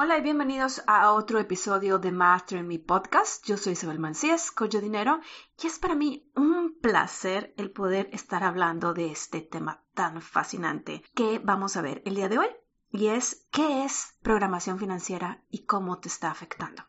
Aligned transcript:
Hola 0.00 0.16
y 0.16 0.22
bienvenidos 0.22 0.80
a 0.86 1.10
otro 1.10 1.40
episodio 1.40 1.98
de 1.98 2.12
Master 2.12 2.58
en 2.58 2.68
mi 2.68 2.78
podcast. 2.78 3.44
Yo 3.44 3.56
soy 3.56 3.72
Isabel 3.72 3.98
Mancías, 3.98 4.54
de 4.56 4.80
dinero, 4.80 5.18
y 5.60 5.66
es 5.66 5.80
para 5.80 5.96
mí 5.96 6.30
un 6.36 6.78
placer 6.80 7.52
el 7.56 7.72
poder 7.72 8.08
estar 8.12 8.44
hablando 8.44 8.94
de 8.94 9.10
este 9.10 9.40
tema 9.40 9.82
tan 9.94 10.22
fascinante 10.22 11.02
que 11.16 11.40
vamos 11.40 11.76
a 11.76 11.82
ver 11.82 12.00
el 12.04 12.14
día 12.14 12.28
de 12.28 12.38
hoy, 12.38 12.46
y 12.92 13.08
es 13.08 13.48
qué 13.50 13.84
es 13.84 14.16
programación 14.22 14.78
financiera 14.78 15.42
y 15.50 15.64
cómo 15.64 15.98
te 15.98 16.06
está 16.06 16.30
afectando. 16.30 16.84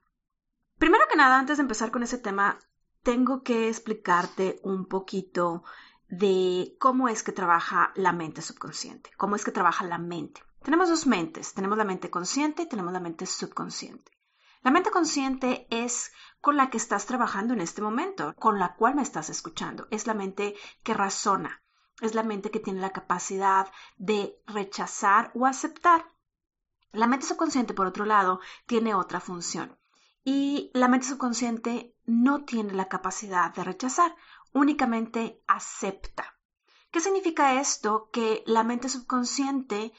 Primero 0.78 1.06
que 1.10 1.18
nada, 1.18 1.40
antes 1.40 1.58
de 1.58 1.64
empezar 1.64 1.90
con 1.90 2.04
ese 2.04 2.20
tema, 2.20 2.60
tengo 3.02 3.42
que 3.42 3.70
explicarte 3.70 4.60
un 4.62 4.86
poquito 4.86 5.64
de 6.10 6.76
cómo 6.80 7.10
es 7.10 7.24
que 7.24 7.32
trabaja 7.32 7.92
la 7.96 8.14
mente 8.14 8.44
subconsciente, 8.44 9.10
cómo 9.18 9.36
es 9.36 9.44
que 9.44 9.52
trabaja 9.52 9.84
la 9.84 9.98
mente. 9.98 10.44
Tenemos 10.64 10.90
dos 10.90 11.08
mentes, 11.08 11.54
tenemos 11.54 11.78
la 11.78 11.86
mente 11.86 12.10
consciente 12.10 12.64
y 12.64 12.70
tenemos 12.70 12.92
la 12.94 13.00
mente 13.00 13.26
subconsciente. 13.26 14.12
La 14.62 14.72
mente 14.72 14.92
consciente 14.92 15.68
es 15.70 16.12
con 16.42 16.58
la 16.58 16.70
que 16.70 16.78
estás 16.78 17.06
trabajando 17.06 17.54
en 17.54 17.62
este 17.62 17.82
momento, 17.82 18.36
con 18.36 18.60
la 18.60 18.76
cual 18.76 18.96
me 18.96 19.02
estás 19.02 19.30
escuchando. 19.30 19.88
Es 19.90 20.06
la 20.06 20.14
mente 20.14 20.56
que 20.84 20.94
razona, 20.94 21.64
es 22.02 22.14
la 22.14 22.24
mente 22.24 22.52
que 22.52 22.60
tiene 22.60 22.82
la 22.82 22.92
capacidad 22.92 23.72
de 23.98 24.38
rechazar 24.48 25.32
o 25.34 25.46
aceptar. 25.46 26.06
La 26.92 27.08
mente 27.08 27.26
subconsciente, 27.26 27.74
por 27.74 27.88
otro 27.88 28.06
lado, 28.06 28.42
tiene 28.66 28.96
otra 28.96 29.22
función. 29.22 29.78
Y 30.26 30.72
la 30.74 30.90
mente 30.90 31.08
subconsciente 31.08 31.96
no 32.06 32.44
tiene 32.44 32.74
la 32.74 32.90
capacidad 32.90 33.54
de 33.54 33.64
rechazar, 33.64 34.14
únicamente 34.54 35.42
acepta. 35.48 36.36
¿Qué 36.92 37.00
significa 37.00 37.62
esto? 37.62 38.10
Que 38.12 38.44
la 38.46 38.64
mente 38.64 38.90
subconsciente 38.90 39.94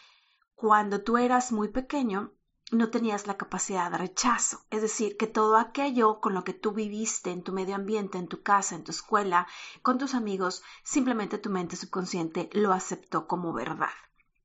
cuando 0.60 1.00
tú 1.00 1.16
eras 1.16 1.52
muy 1.52 1.68
pequeño, 1.68 2.34
no 2.70 2.90
tenías 2.90 3.26
la 3.26 3.38
capacidad 3.38 3.90
de 3.90 3.96
rechazo, 3.96 4.60
es 4.68 4.82
decir, 4.82 5.16
que 5.16 5.26
todo 5.26 5.56
aquello 5.56 6.20
con 6.20 6.34
lo 6.34 6.44
que 6.44 6.52
tú 6.52 6.72
viviste 6.72 7.30
en 7.30 7.42
tu 7.42 7.54
medio 7.54 7.74
ambiente, 7.76 8.18
en 8.18 8.28
tu 8.28 8.42
casa, 8.42 8.74
en 8.74 8.84
tu 8.84 8.90
escuela, 8.90 9.46
con 9.80 9.96
tus 9.96 10.12
amigos, 10.12 10.62
simplemente 10.84 11.38
tu 11.38 11.48
mente 11.48 11.76
subconsciente 11.76 12.50
lo 12.52 12.74
aceptó 12.74 13.26
como 13.26 13.54
verdad. 13.54 13.88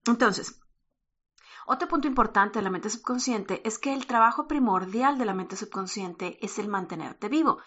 Entonces, 0.07 0.61
otro 1.65 1.89
punto 1.89 2.07
importante 2.07 2.59
de 2.59 2.63
la 2.63 2.71
mente 2.71 2.89
subconsciente 2.89 3.61
es 3.67 3.77
que 3.77 3.93
el 3.93 4.07
trabajo 4.07 4.47
primordial 4.47 5.17
de 5.17 5.25
la 5.25 5.33
mente 5.33 5.57
subconsciente 5.57 6.37
es 6.41 6.59
el 6.59 6.69
mantenerte 6.69 7.27
vivo. 7.27 7.57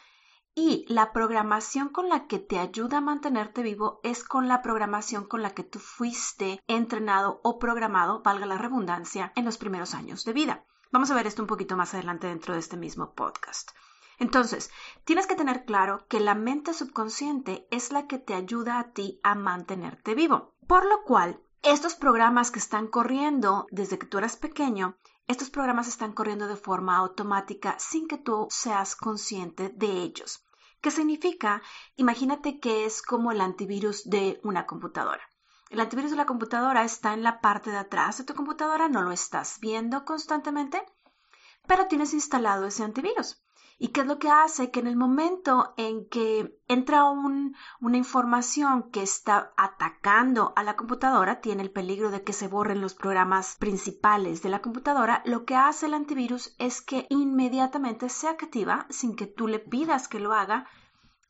Y 0.60 0.84
la 0.88 1.12
programación 1.12 1.88
con 1.88 2.08
la 2.08 2.26
que 2.26 2.40
te 2.40 2.58
ayuda 2.58 2.98
a 2.98 3.00
mantenerte 3.00 3.62
vivo 3.62 4.00
es 4.02 4.24
con 4.24 4.48
la 4.48 4.60
programación 4.60 5.24
con 5.24 5.40
la 5.40 5.50
que 5.54 5.62
tú 5.62 5.78
fuiste 5.78 6.60
entrenado 6.66 7.40
o 7.44 7.60
programado, 7.60 8.22
valga 8.22 8.44
la 8.44 8.58
redundancia, 8.58 9.32
en 9.36 9.44
los 9.44 9.56
primeros 9.56 9.94
años 9.94 10.24
de 10.24 10.32
vida. 10.32 10.64
Vamos 10.90 11.12
a 11.12 11.14
ver 11.14 11.28
esto 11.28 11.42
un 11.42 11.46
poquito 11.46 11.76
más 11.76 11.94
adelante 11.94 12.26
dentro 12.26 12.54
de 12.54 12.58
este 12.58 12.76
mismo 12.76 13.14
podcast. 13.14 13.70
Entonces, 14.18 14.72
tienes 15.04 15.28
que 15.28 15.36
tener 15.36 15.64
claro 15.64 16.04
que 16.08 16.18
la 16.18 16.34
mente 16.34 16.74
subconsciente 16.74 17.68
es 17.70 17.92
la 17.92 18.08
que 18.08 18.18
te 18.18 18.34
ayuda 18.34 18.80
a 18.80 18.90
ti 18.90 19.20
a 19.22 19.36
mantenerte 19.36 20.16
vivo. 20.16 20.54
Por 20.66 20.86
lo 20.86 21.04
cual, 21.04 21.40
estos 21.62 21.94
programas 21.94 22.50
que 22.50 22.58
están 22.58 22.88
corriendo 22.88 23.68
desde 23.70 23.96
que 23.96 24.06
tú 24.06 24.18
eras 24.18 24.36
pequeño, 24.36 24.96
estos 25.28 25.50
programas 25.50 25.86
están 25.86 26.14
corriendo 26.14 26.48
de 26.48 26.56
forma 26.56 26.96
automática 26.96 27.76
sin 27.78 28.08
que 28.08 28.18
tú 28.18 28.48
seas 28.50 28.96
consciente 28.96 29.68
de 29.68 29.86
ellos. 30.02 30.42
¿Qué 30.80 30.90
significa? 30.90 31.62
Imagínate 31.96 32.60
que 32.60 32.84
es 32.84 33.02
como 33.02 33.32
el 33.32 33.40
antivirus 33.40 34.08
de 34.08 34.40
una 34.44 34.66
computadora. 34.66 35.22
El 35.70 35.80
antivirus 35.80 36.12
de 36.12 36.16
la 36.16 36.26
computadora 36.26 36.84
está 36.84 37.12
en 37.12 37.22
la 37.22 37.40
parte 37.40 37.70
de 37.70 37.78
atrás 37.78 38.18
de 38.18 38.24
tu 38.24 38.34
computadora, 38.34 38.88
no 38.88 39.02
lo 39.02 39.12
estás 39.12 39.58
viendo 39.60 40.04
constantemente, 40.04 40.82
pero 41.66 41.88
tienes 41.88 42.14
instalado 42.14 42.66
ese 42.66 42.84
antivirus. 42.84 43.42
¿Y 43.80 43.88
qué 43.88 44.00
es 44.00 44.08
lo 44.08 44.18
que 44.18 44.28
hace? 44.28 44.72
Que 44.72 44.80
en 44.80 44.88
el 44.88 44.96
momento 44.96 45.72
en 45.76 46.08
que 46.08 46.60
entra 46.66 47.04
una 47.04 47.96
información 47.96 48.90
que 48.90 49.02
está 49.02 49.52
atacando 49.56 50.52
a 50.56 50.64
la 50.64 50.74
computadora, 50.74 51.40
tiene 51.40 51.62
el 51.62 51.70
peligro 51.70 52.10
de 52.10 52.24
que 52.24 52.32
se 52.32 52.48
borren 52.48 52.80
los 52.80 52.94
programas 52.94 53.54
principales 53.56 54.42
de 54.42 54.48
la 54.48 54.62
computadora, 54.62 55.22
lo 55.24 55.44
que 55.44 55.54
hace 55.54 55.86
el 55.86 55.94
antivirus 55.94 56.56
es 56.58 56.82
que 56.82 57.06
inmediatamente 57.08 58.08
se 58.08 58.26
activa 58.26 58.86
sin 58.90 59.14
que 59.14 59.26
tú 59.26 59.46
le 59.46 59.60
pidas 59.60 60.08
que 60.08 60.18
lo 60.18 60.32
haga. 60.32 60.66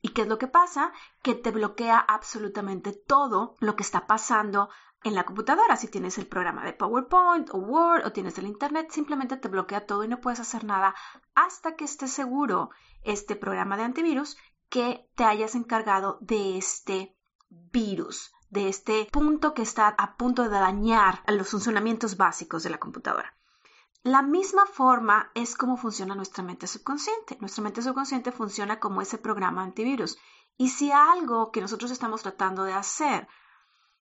¿Y 0.00 0.10
qué 0.10 0.22
es 0.22 0.28
lo 0.28 0.38
que 0.38 0.46
pasa? 0.46 0.92
Que 1.22 1.34
te 1.34 1.50
bloquea 1.50 1.98
absolutamente 1.98 2.92
todo 2.92 3.56
lo 3.60 3.76
que 3.76 3.82
está 3.82 4.06
pasando 4.06 4.70
en 5.04 5.14
la 5.14 5.24
computadora. 5.24 5.76
Si 5.76 5.88
tienes 5.88 6.18
el 6.18 6.26
programa 6.26 6.64
de 6.64 6.72
PowerPoint 6.72 7.50
o 7.52 7.58
Word 7.58 8.06
o 8.06 8.12
tienes 8.12 8.38
el 8.38 8.46
Internet, 8.46 8.90
simplemente 8.90 9.36
te 9.36 9.48
bloquea 9.48 9.86
todo 9.86 10.04
y 10.04 10.08
no 10.08 10.20
puedes 10.20 10.40
hacer 10.40 10.64
nada 10.64 10.94
hasta 11.34 11.76
que 11.76 11.84
esté 11.84 12.08
seguro 12.08 12.70
este 13.02 13.36
programa 13.36 13.76
de 13.76 13.84
antivirus 13.84 14.36
que 14.68 15.08
te 15.14 15.24
hayas 15.24 15.54
encargado 15.54 16.18
de 16.20 16.58
este 16.58 17.16
virus, 17.48 18.32
de 18.50 18.68
este 18.68 19.08
punto 19.10 19.54
que 19.54 19.62
está 19.62 19.88
a 19.88 20.16
punto 20.16 20.42
de 20.42 20.50
dañar 20.50 21.22
los 21.28 21.48
funcionamientos 21.48 22.16
básicos 22.16 22.62
de 22.62 22.70
la 22.70 22.78
computadora. 22.78 23.34
La 24.02 24.22
misma 24.22 24.64
forma 24.66 25.30
es 25.34 25.56
como 25.56 25.76
funciona 25.76 26.14
nuestra 26.14 26.44
mente 26.44 26.66
subconsciente. 26.66 27.36
Nuestra 27.40 27.64
mente 27.64 27.82
subconsciente 27.82 28.30
funciona 28.30 28.78
como 28.78 29.02
ese 29.02 29.18
programa 29.18 29.62
antivirus. 29.62 30.18
Y 30.56 30.68
si 30.70 30.92
algo 30.92 31.50
que 31.50 31.60
nosotros 31.60 31.90
estamos 31.90 32.22
tratando 32.22 32.64
de 32.64 32.74
hacer 32.74 33.28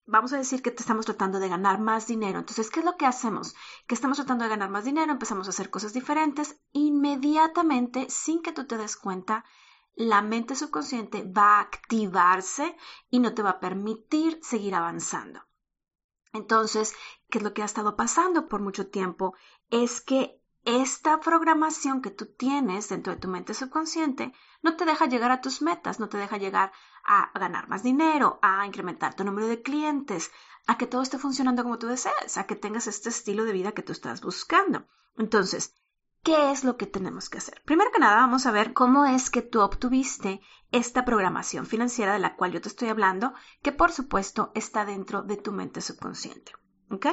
vamos 0.07 0.33
a 0.33 0.39
decir 0.39 0.63
que 0.63 0.71
te 0.71 0.83
estamos 0.83 1.05
tratando 1.05 1.41
de 1.41 1.49
ganar 1.49 1.81
más 1.81 2.07
dinero. 2.07 2.39
Entonces, 2.39 2.71
¿qué 2.71 2.81
es 2.81 2.87
lo 2.87 2.97
que 2.97 3.07
hacemos? 3.07 3.55
Que 3.87 3.95
estamos 3.95 4.17
tratando 4.17 4.45
de 4.45 4.51
ganar 4.51 4.71
más 4.71 4.85
dinero, 4.85 5.13
empezamos 5.13 5.47
a 5.47 5.51
hacer 5.51 5.69
cosas 5.69 5.93
diferentes, 5.93 6.59
inmediatamente, 6.73 8.09
sin 8.09 8.41
que 8.43 8.53
tú 8.53 8.67
te 8.67 8.79
des 8.79 8.97
cuenta, 8.97 9.45
la 9.95 10.23
mente 10.23 10.55
subconsciente 10.55 11.25
va 11.25 11.57
a 11.57 11.61
activarse 11.61 12.77
y 13.11 13.19
no 13.19 13.35
te 13.35 13.43
va 13.43 13.51
a 13.51 13.61
permitir 13.61 14.39
seguir 14.43 14.75
avanzando. 14.75 15.43
Entonces, 16.33 16.95
¿qué 17.31 17.39
es 17.39 17.45
lo 17.45 17.55
que 17.55 17.63
ha 17.63 17.67
estado 17.67 17.97
pasando 17.97 18.47
por 18.47 18.61
mucho 18.61 18.89
tiempo? 18.89 19.35
Es 19.71 20.03
que 20.03 20.41
esta 20.67 21.21
programación 21.21 22.03
que 22.03 22.11
tú 22.11 22.27
tienes 22.27 22.89
dentro 22.89 23.15
de 23.15 23.21
tu 23.21 23.29
mente 23.29 23.55
subconsciente 23.55 24.33
no 24.63 24.77
te 24.77 24.85
deja 24.85 25.07
llegar 25.07 25.31
a 25.31 25.41
tus 25.41 25.63
metas, 25.63 26.01
no 26.01 26.09
te 26.09 26.19
deja 26.19 26.37
llegar 26.37 26.73
a 27.07 27.31
ganar 27.39 27.69
más 27.69 27.83
dinero, 27.83 28.39
a 28.43 28.67
incrementar 28.67 29.15
tu 29.15 29.25
número 29.25 29.47
de 29.47 29.63
clientes, 29.63 30.33
a 30.67 30.77
que 30.77 30.87
todo 30.87 31.03
esté 31.03 31.19
funcionando 31.19 31.63
como 31.63 31.79
tú 31.79 31.87
deseas, 31.87 32.37
a 32.37 32.45
que 32.45 32.57
tengas 32.57 32.89
este 32.89 33.09
estilo 33.09 33.45
de 33.45 33.53
vida 33.53 33.73
que 33.73 33.83
tú 33.83 33.93
estás 33.93 34.21
buscando. 34.21 34.87
Entonces, 35.17 35.75
¿qué 36.23 36.51
es 36.51 36.65
lo 36.65 36.77
que 36.77 36.87
tenemos 36.87 37.31
que 37.31 37.39
hacer? 37.39 37.63
Primero 37.65 37.93
que 37.93 38.01
nada, 38.01 38.17
vamos 38.17 38.47
a 38.47 38.51
ver 38.51 38.73
cómo 38.73 39.07
es 39.07 39.31
que 39.31 39.43
tú 39.43 39.61
obtuviste 39.61 40.41
esta 40.73 41.05
programación 41.05 41.67
financiera 41.67 42.13
de 42.13 42.19
la 42.19 42.35
cual 42.35 42.53
yo 42.53 42.61
te 42.61 42.69
estoy 42.69 42.89
hablando, 42.89 43.33
que 43.63 43.73
por 43.73 43.93
supuesto 43.93 44.51
está 44.55 44.85
dentro 44.85 45.23
de 45.23 45.37
tu 45.37 45.53
mente 45.53 45.81
subconsciente. 45.81 46.53
¿Ok? 46.91 47.07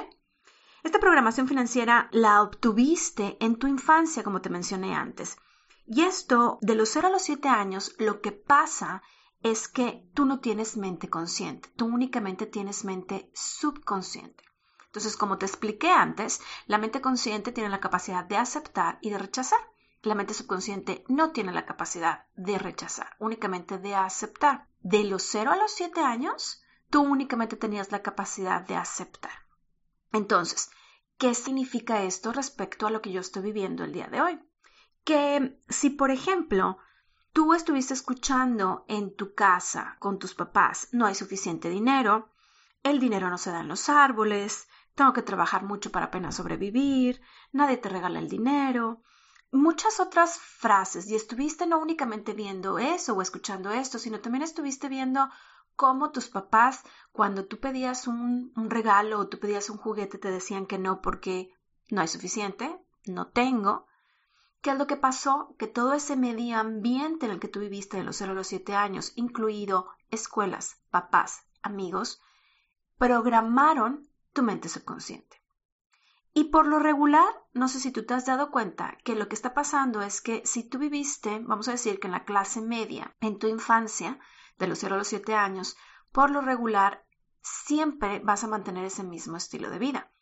Esta 0.83 0.99
programación 0.99 1.47
financiera 1.47 2.09
la 2.11 2.41
obtuviste 2.41 3.37
en 3.39 3.55
tu 3.55 3.67
infancia, 3.67 4.23
como 4.23 4.41
te 4.41 4.49
mencioné 4.49 4.95
antes. 4.95 5.37
Y 5.85 6.01
esto, 6.01 6.57
de 6.61 6.75
los 6.75 6.89
0 6.89 7.07
a 7.07 7.11
los 7.11 7.21
7 7.21 7.47
años, 7.47 7.95
lo 7.99 8.21
que 8.21 8.31
pasa 8.31 9.01
es 9.43 9.67
que 9.67 10.09
tú 10.13 10.25
no 10.25 10.39
tienes 10.39 10.77
mente 10.77 11.09
consciente, 11.09 11.69
tú 11.75 11.85
únicamente 11.85 12.45
tienes 12.45 12.85
mente 12.85 13.29
subconsciente. 13.33 14.43
Entonces, 14.85 15.17
como 15.17 15.37
te 15.37 15.45
expliqué 15.45 15.91
antes, 15.91 16.39
la 16.65 16.77
mente 16.77 17.01
consciente 17.01 17.51
tiene 17.51 17.69
la 17.69 17.81
capacidad 17.81 18.23
de 18.23 18.37
aceptar 18.37 18.99
y 19.01 19.09
de 19.09 19.17
rechazar. 19.17 19.59
La 20.01 20.15
mente 20.15 20.33
subconsciente 20.33 21.03
no 21.07 21.31
tiene 21.31 21.51
la 21.51 21.65
capacidad 21.65 22.25
de 22.35 22.57
rechazar, 22.57 23.15
únicamente 23.19 23.77
de 23.77 23.95
aceptar. 23.95 24.67
De 24.81 25.03
los 25.03 25.23
0 25.23 25.51
a 25.51 25.57
los 25.57 25.71
7 25.71 26.01
años, 26.01 26.63
tú 26.89 27.01
únicamente 27.01 27.55
tenías 27.55 27.91
la 27.91 28.01
capacidad 28.01 28.61
de 28.61 28.75
aceptar. 28.75 29.47
Entonces, 30.11 30.69
¿qué 31.17 31.33
significa 31.33 32.03
esto 32.03 32.31
respecto 32.31 32.85
a 32.85 32.91
lo 32.91 33.01
que 33.01 33.11
yo 33.11 33.21
estoy 33.21 33.41
viviendo 33.41 33.83
el 33.83 33.93
día 33.93 34.07
de 34.07 34.21
hoy? 34.21 34.39
Que 35.03 35.59
si, 35.69 35.89
por 35.89 36.11
ejemplo, 36.11 36.77
tú 37.33 37.53
estuviste 37.53 37.93
escuchando 37.93 38.85
en 38.87 39.15
tu 39.15 39.33
casa 39.33 39.97
con 39.99 40.19
tus 40.19 40.35
papás, 40.35 40.87
no 40.91 41.05
hay 41.05 41.15
suficiente 41.15 41.69
dinero, 41.69 42.29
el 42.83 42.99
dinero 42.99 43.29
no 43.29 43.37
se 43.37 43.51
da 43.51 43.61
en 43.61 43.67
los 43.67 43.89
árboles, 43.89 44.67
tengo 44.95 45.13
que 45.13 45.23
trabajar 45.23 45.63
mucho 45.63 45.91
para 45.91 46.07
apenas 46.07 46.35
sobrevivir, 46.35 47.21
nadie 47.51 47.77
te 47.77 47.89
regala 47.89 48.19
el 48.19 48.29
dinero, 48.29 49.01
muchas 49.51 49.99
otras 49.99 50.37
frases 50.37 51.09
y 51.09 51.15
estuviste 51.15 51.65
no 51.65 51.79
únicamente 51.79 52.33
viendo 52.33 52.77
eso 52.77 53.13
o 53.13 53.21
escuchando 53.21 53.71
esto, 53.71 53.97
sino 53.97 54.19
también 54.19 54.43
estuviste 54.43 54.87
viendo 54.87 55.29
cómo 55.75 56.11
tus 56.11 56.27
papás, 56.27 56.83
cuando 57.11 57.45
tú 57.45 57.59
pedías 57.59 58.07
un, 58.07 58.51
un 58.55 58.69
regalo 58.69 59.19
o 59.19 59.27
tú 59.27 59.39
pedías 59.39 59.69
un 59.71 59.77
juguete, 59.77 60.19
te 60.19 60.29
decían 60.29 60.67
que 60.67 60.77
no 60.77 61.01
porque 61.01 61.51
no 61.89 62.01
hay 62.01 62.07
suficiente, 62.07 62.79
no 63.05 63.27
tengo. 63.27 63.87
¿Qué 64.63 64.71
es 64.71 64.77
lo 64.77 64.87
que 64.87 64.95
pasó? 64.95 65.57
Que 65.59 65.67
todo 65.67 65.93
ese 65.93 66.15
medio 66.15 66.57
ambiente 66.57 67.25
en 67.25 67.33
el 67.33 67.39
que 67.41 67.49
tú 67.49 67.59
viviste 67.59 67.97
de 67.97 68.03
los 68.03 68.15
0 68.15 68.31
a 68.31 68.35
los 68.35 68.47
7 68.47 68.73
años, 68.73 69.11
incluido 69.17 69.89
escuelas, 70.09 70.77
papás, 70.89 71.43
amigos, 71.61 72.21
programaron 72.97 74.07
tu 74.31 74.41
mente 74.41 74.69
subconsciente. 74.69 75.43
Y 76.33 76.45
por 76.45 76.65
lo 76.65 76.79
regular, 76.79 77.27
no 77.51 77.67
sé 77.67 77.81
si 77.81 77.91
tú 77.91 78.05
te 78.05 78.13
has 78.13 78.25
dado 78.25 78.51
cuenta 78.51 78.97
que 79.03 79.15
lo 79.15 79.27
que 79.27 79.35
está 79.35 79.53
pasando 79.53 80.01
es 80.01 80.21
que 80.21 80.41
si 80.45 80.63
tú 80.63 80.79
viviste, 80.79 81.39
vamos 81.39 81.67
a 81.67 81.71
decir 81.71 81.99
que 81.99 82.07
en 82.07 82.13
la 82.13 82.23
clase 82.23 82.61
media, 82.61 83.17
en 83.19 83.39
tu 83.39 83.47
infancia, 83.47 84.17
de 84.59 84.67
los 84.67 84.79
0 84.79 84.95
a 84.95 84.97
los 84.97 85.09
7 85.09 85.35
años, 85.35 85.75
por 86.13 86.31
lo 86.31 86.39
regular, 86.39 87.05
siempre 87.41 88.21
vas 88.21 88.45
a 88.45 88.47
mantener 88.47 88.85
ese 88.85 89.03
mismo 89.03 89.35
estilo 89.35 89.69
de 89.69 89.79
vida. 89.79 90.12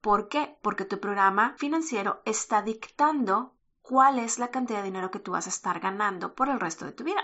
¿Por 0.00 0.28
qué? 0.28 0.58
Porque 0.62 0.84
tu 0.84 1.00
programa 1.00 1.54
financiero 1.58 2.22
está 2.24 2.62
dictando 2.62 3.56
cuál 3.82 4.18
es 4.18 4.38
la 4.38 4.50
cantidad 4.50 4.78
de 4.78 4.84
dinero 4.84 5.10
que 5.10 5.18
tú 5.18 5.32
vas 5.32 5.46
a 5.46 5.50
estar 5.50 5.80
ganando 5.80 6.34
por 6.34 6.48
el 6.48 6.60
resto 6.60 6.84
de 6.84 6.92
tu 6.92 7.04
vida. 7.04 7.22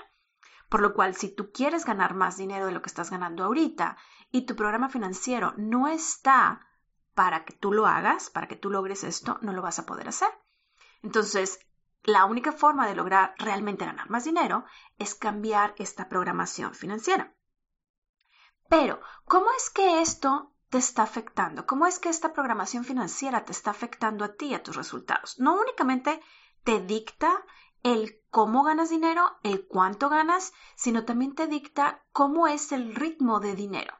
Por 0.68 0.80
lo 0.80 0.94
cual, 0.94 1.14
si 1.14 1.28
tú 1.28 1.52
quieres 1.52 1.84
ganar 1.84 2.14
más 2.14 2.36
dinero 2.36 2.66
de 2.66 2.72
lo 2.72 2.82
que 2.82 2.88
estás 2.88 3.10
ganando 3.10 3.44
ahorita 3.44 3.96
y 4.30 4.46
tu 4.46 4.56
programa 4.56 4.88
financiero 4.88 5.54
no 5.56 5.86
está 5.88 6.66
para 7.14 7.44
que 7.44 7.52
tú 7.52 7.72
lo 7.72 7.86
hagas, 7.86 8.30
para 8.30 8.48
que 8.48 8.56
tú 8.56 8.70
logres 8.70 9.04
esto, 9.04 9.38
no 9.40 9.52
lo 9.52 9.62
vas 9.62 9.78
a 9.78 9.86
poder 9.86 10.08
hacer. 10.08 10.30
Entonces, 11.02 11.60
la 12.02 12.24
única 12.24 12.50
forma 12.50 12.88
de 12.88 12.94
lograr 12.94 13.34
realmente 13.38 13.84
ganar 13.84 14.10
más 14.10 14.24
dinero 14.24 14.64
es 14.98 15.14
cambiar 15.14 15.74
esta 15.78 16.08
programación 16.08 16.74
financiera. 16.74 17.34
Pero, 18.68 19.00
¿cómo 19.26 19.46
es 19.56 19.70
que 19.70 20.00
esto 20.00 20.53
te 20.74 20.78
está 20.78 21.04
afectando? 21.04 21.66
¿Cómo 21.66 21.86
es 21.86 22.00
que 22.00 22.08
esta 22.08 22.32
programación 22.32 22.82
financiera 22.84 23.44
te 23.44 23.52
está 23.52 23.70
afectando 23.70 24.24
a 24.24 24.32
ti 24.32 24.46
y 24.46 24.54
a 24.54 24.62
tus 24.64 24.74
resultados? 24.74 25.38
No 25.38 25.54
únicamente 25.54 26.20
te 26.64 26.80
dicta 26.80 27.44
el 27.84 28.20
cómo 28.28 28.64
ganas 28.64 28.90
dinero, 28.90 29.38
el 29.44 29.68
cuánto 29.68 30.08
ganas, 30.08 30.52
sino 30.74 31.04
también 31.04 31.36
te 31.36 31.46
dicta 31.46 32.02
cómo 32.10 32.48
es 32.48 32.72
el 32.72 32.92
ritmo 32.96 33.38
de 33.38 33.54
dinero. 33.54 33.94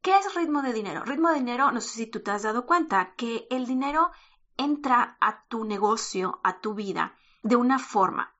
¿Qué 0.00 0.16
es 0.16 0.34
ritmo 0.34 0.62
de 0.62 0.72
dinero? 0.72 1.04
Ritmo 1.04 1.28
de 1.28 1.34
dinero, 1.34 1.70
no 1.70 1.82
sé 1.82 1.90
si 1.90 2.06
tú 2.06 2.22
te 2.22 2.30
has 2.30 2.44
dado 2.44 2.64
cuenta, 2.64 3.12
que 3.16 3.46
el 3.50 3.66
dinero 3.66 4.10
entra 4.56 5.18
a 5.20 5.44
tu 5.48 5.64
negocio, 5.64 6.40
a 6.42 6.60
tu 6.60 6.72
vida, 6.72 7.14
de 7.42 7.56
una 7.56 7.78
forma. 7.78 8.34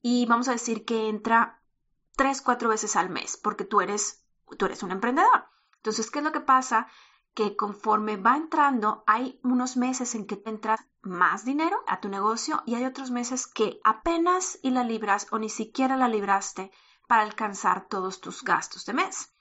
Y 0.00 0.24
vamos 0.24 0.48
a 0.48 0.52
decir 0.52 0.86
que 0.86 1.10
entra 1.10 1.60
tres, 2.16 2.40
cuatro 2.40 2.70
veces 2.70 2.96
al 2.96 3.10
mes, 3.10 3.36
porque 3.36 3.64
tú 3.64 3.82
eres, 3.82 4.24
tú 4.56 4.64
eres 4.64 4.82
un 4.82 4.92
emprendedor. 4.92 5.44
Entonces, 5.76 6.10
¿qué 6.10 6.20
es 6.20 6.24
lo 6.24 6.32
que 6.32 6.40
pasa? 6.40 6.88
Que 7.38 7.54
conforme 7.54 8.16
va 8.16 8.36
entrando, 8.36 9.04
hay 9.06 9.38
unos 9.44 9.76
meses 9.76 10.16
en 10.16 10.26
que 10.26 10.36
te 10.36 10.50
entra 10.50 10.76
más 11.02 11.44
dinero 11.44 11.76
a 11.86 12.00
tu 12.00 12.08
negocio 12.08 12.64
y 12.66 12.74
hay 12.74 12.84
otros 12.84 13.12
meses 13.12 13.46
que 13.46 13.78
apenas 13.84 14.58
y 14.60 14.70
la 14.70 14.82
libras 14.82 15.28
o 15.30 15.38
ni 15.38 15.48
siquiera 15.48 15.96
la 15.96 16.08
libraste 16.08 16.72
para 17.06 17.22
alcanzar 17.22 17.86
todos 17.86 18.20
tus 18.20 18.42
gastos 18.42 18.86
de 18.86 18.94
mes. 18.94 19.32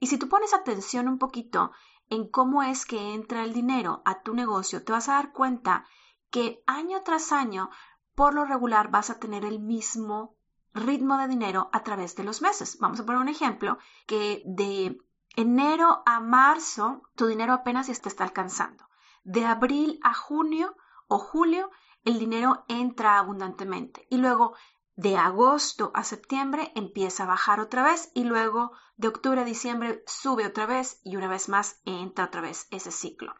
Y 0.00 0.08
si 0.08 0.18
tú 0.18 0.28
pones 0.28 0.54
atención 0.54 1.06
un 1.06 1.18
poquito 1.18 1.70
en 2.10 2.28
cómo 2.28 2.64
es 2.64 2.84
que 2.84 3.14
entra 3.14 3.44
el 3.44 3.52
dinero 3.52 4.02
a 4.04 4.22
tu 4.22 4.34
negocio, 4.34 4.82
te 4.82 4.90
vas 4.90 5.08
a 5.08 5.12
dar 5.12 5.32
cuenta 5.32 5.86
que 6.30 6.64
año 6.66 7.04
tras 7.04 7.30
año, 7.30 7.70
por 8.16 8.34
lo 8.34 8.44
regular, 8.44 8.90
vas 8.90 9.10
a 9.10 9.20
tener 9.20 9.44
el 9.44 9.60
mismo 9.60 10.34
ritmo 10.74 11.16
de 11.16 11.28
dinero 11.28 11.70
a 11.72 11.84
través 11.84 12.16
de 12.16 12.24
los 12.24 12.42
meses. 12.42 12.78
Vamos 12.80 12.98
a 12.98 13.06
poner 13.06 13.20
un 13.20 13.28
ejemplo 13.28 13.78
que 14.08 14.42
de 14.46 14.98
enero 15.36 16.02
a 16.06 16.18
marzo 16.20 17.02
tu 17.14 17.26
dinero 17.26 17.52
apenas 17.52 17.86
te 17.86 18.08
está 18.08 18.24
alcanzando. 18.24 18.88
De 19.22 19.44
abril 19.44 20.00
a 20.02 20.14
junio 20.14 20.74
o 21.08 21.18
julio 21.18 21.70
el 22.04 22.18
dinero 22.18 22.64
entra 22.68 23.18
abundantemente 23.18 24.06
y 24.10 24.16
luego 24.16 24.54
de 24.96 25.18
agosto 25.18 25.90
a 25.94 26.04
septiembre 26.04 26.72
empieza 26.74 27.24
a 27.24 27.26
bajar 27.26 27.60
otra 27.60 27.82
vez 27.82 28.10
y 28.14 28.24
luego 28.24 28.72
de 28.96 29.08
octubre 29.08 29.42
a 29.42 29.44
diciembre 29.44 30.02
sube 30.06 30.46
otra 30.46 30.64
vez 30.64 31.00
y 31.04 31.16
una 31.16 31.28
vez 31.28 31.50
más 31.50 31.80
entra 31.84 32.24
otra 32.24 32.40
vez 32.40 32.66
ese 32.70 32.90
ciclo. 32.90 33.34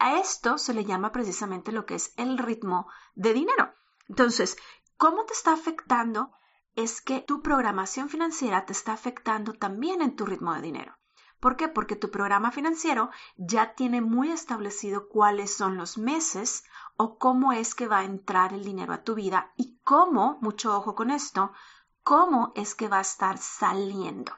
A 0.00 0.18
esto 0.18 0.58
se 0.58 0.74
le 0.74 0.84
llama 0.84 1.12
precisamente 1.12 1.70
lo 1.70 1.86
que 1.86 1.94
es 1.94 2.14
el 2.16 2.36
ritmo 2.36 2.88
de 3.14 3.32
dinero. 3.32 3.72
Entonces, 4.08 4.56
¿cómo 4.96 5.24
te 5.24 5.34
está 5.34 5.52
afectando? 5.52 6.32
Es 6.74 7.00
que 7.00 7.20
tu 7.20 7.42
programación 7.42 8.08
financiera 8.08 8.64
te 8.66 8.72
está 8.72 8.92
afectando 8.92 9.52
también 9.52 10.02
en 10.02 10.16
tu 10.16 10.26
ritmo 10.26 10.54
de 10.54 10.62
dinero. 10.62 10.98
¿Por 11.40 11.56
qué? 11.56 11.68
Porque 11.68 11.94
tu 11.94 12.10
programa 12.10 12.50
financiero 12.50 13.10
ya 13.36 13.74
tiene 13.74 14.00
muy 14.00 14.30
establecido 14.32 15.08
cuáles 15.08 15.54
son 15.54 15.76
los 15.76 15.96
meses 15.96 16.64
o 16.96 17.16
cómo 17.18 17.52
es 17.52 17.74
que 17.74 17.86
va 17.86 17.98
a 17.98 18.04
entrar 18.04 18.52
el 18.52 18.64
dinero 18.64 18.92
a 18.92 19.04
tu 19.04 19.14
vida 19.14 19.52
y 19.56 19.78
cómo, 19.84 20.38
mucho 20.40 20.76
ojo 20.76 20.96
con 20.96 21.10
esto, 21.10 21.52
cómo 22.02 22.52
es 22.56 22.74
que 22.74 22.88
va 22.88 22.98
a 22.98 23.02
estar 23.02 23.38
saliendo. 23.38 24.32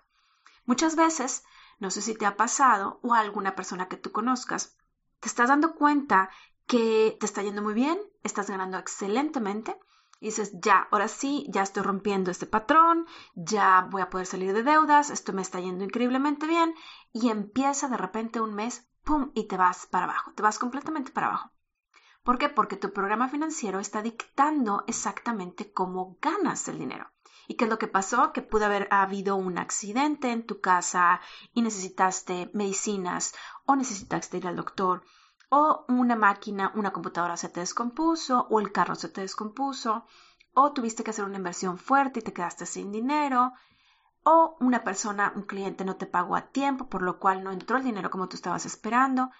Muchas 0.67 0.94
veces, 0.94 1.43
no 1.79 1.91
sé 1.91 2.02
si 2.02 2.14
te 2.14 2.26
ha 2.26 2.37
pasado 2.37 3.00
o 3.03 3.14
a 3.14 3.20
alguna 3.20 3.55
persona 3.56 3.88
que 3.88 3.96
tú 3.96 4.12
conozcas, 4.12 4.76
te 5.20 5.29
estás 5.29 5.49
dando 5.49 5.75
cuenta 5.75 6.31
que 6.67 7.17
te 7.19 7.26
está 7.26 7.43
yendo 7.43 7.62
muy 7.62 7.75
bien, 7.75 7.99
estás 8.23 8.50
ganando 8.50 8.76
excelentemente, 8.76 9.79
y 10.20 10.26
dices, 10.26 10.52
ya, 10.61 10.87
ahora 10.90 11.08
sí, 11.08 11.46
ya 11.49 11.62
estoy 11.62 11.82
rompiendo 11.82 12.31
este 12.31 12.46
patrón, 12.46 13.06
ya 13.34 13.88
voy 13.90 14.02
a 14.02 14.11
poder 14.11 14.26
salir 14.26 14.52
de 14.52 14.62
deudas, 14.62 15.11
esto 15.11 15.32
me 15.32 15.43
está 15.43 15.61
yendo 15.61 15.82
increíblemente 15.82 16.46
bien, 16.46 16.75
y 17.12 17.31
empieza 17.31 17.88
de 17.88 17.96
repente 17.96 18.40
un 18.40 18.55
mes, 18.55 18.87
¡pum!, 19.02 19.32
y 19.34 19.44
te 19.44 19.56
vas 19.56 19.87
para 19.87 20.05
abajo, 20.05 20.32
te 20.34 20.43
vas 20.43 20.58
completamente 20.58 21.11
para 21.11 21.28
abajo. 21.28 21.50
¿Por 22.22 22.38
qué? 22.38 22.50
Porque 22.50 22.76
tu 22.76 22.93
programa 22.93 23.28
financiero 23.28 23.81
está 23.81 24.02
dictando 24.02 24.84
exactamente 24.87 25.72
cómo 25.72 26.19
ganas 26.20 26.69
el 26.69 26.78
dinero. 26.78 27.11
¿Y 27.49 27.55
qué 27.55 27.64
es 27.64 27.70
lo 27.70 27.78
que 27.78 27.88
pasó? 27.88 28.32
Que 28.32 28.43
pudo 28.43 28.67
haber 28.67 28.88
habido 28.90 29.37
un 29.37 29.56
accidente 29.56 30.31
en 30.31 30.46
tu 30.46 30.61
casa 30.61 31.20
y 31.55 31.62
necesitaste 31.62 32.50
medicinas 32.52 33.34
o 33.64 33.75
necesitaste 33.75 34.37
ir 34.37 34.46
al 34.46 34.56
doctor 34.56 35.02
o 35.50 35.85
una 35.88 36.17
máquina, 36.17 36.73
una 36.75 36.93
computadora 36.93 37.37
se 37.37 37.50
te 37.50 37.61
descompuso 37.61 38.46
o 38.51 38.60
el 38.60 38.72
carro 38.72 38.94
se 38.94 39.08
te 39.08 39.20
descompuso 39.20 40.06
o 40.55 40.72
tuviste 40.72 41.05
que 41.05 41.10
hacer 41.10 41.27
una 41.27 41.36
inversión 41.36 41.77
fuerte 41.77 42.20
y 42.20 42.22
te 42.22 42.32
quedaste 42.32 42.65
sin 42.65 42.91
dinero 42.91 43.53
o 44.22 44.56
una 44.60 44.82
persona, 44.82 45.32
un 45.36 45.43
cliente 45.43 45.84
no 45.84 45.96
te 45.96 46.06
pagó 46.06 46.36
a 46.36 46.48
tiempo 46.48 46.89
por 46.89 47.03
lo 47.03 47.19
cual 47.19 47.44
no 47.44 47.51
entró 47.51 47.77
el 47.77 47.84
dinero 47.84 48.10
como 48.10 48.29
tú 48.29 48.36
estabas 48.36 48.65
esperando. 48.65 49.31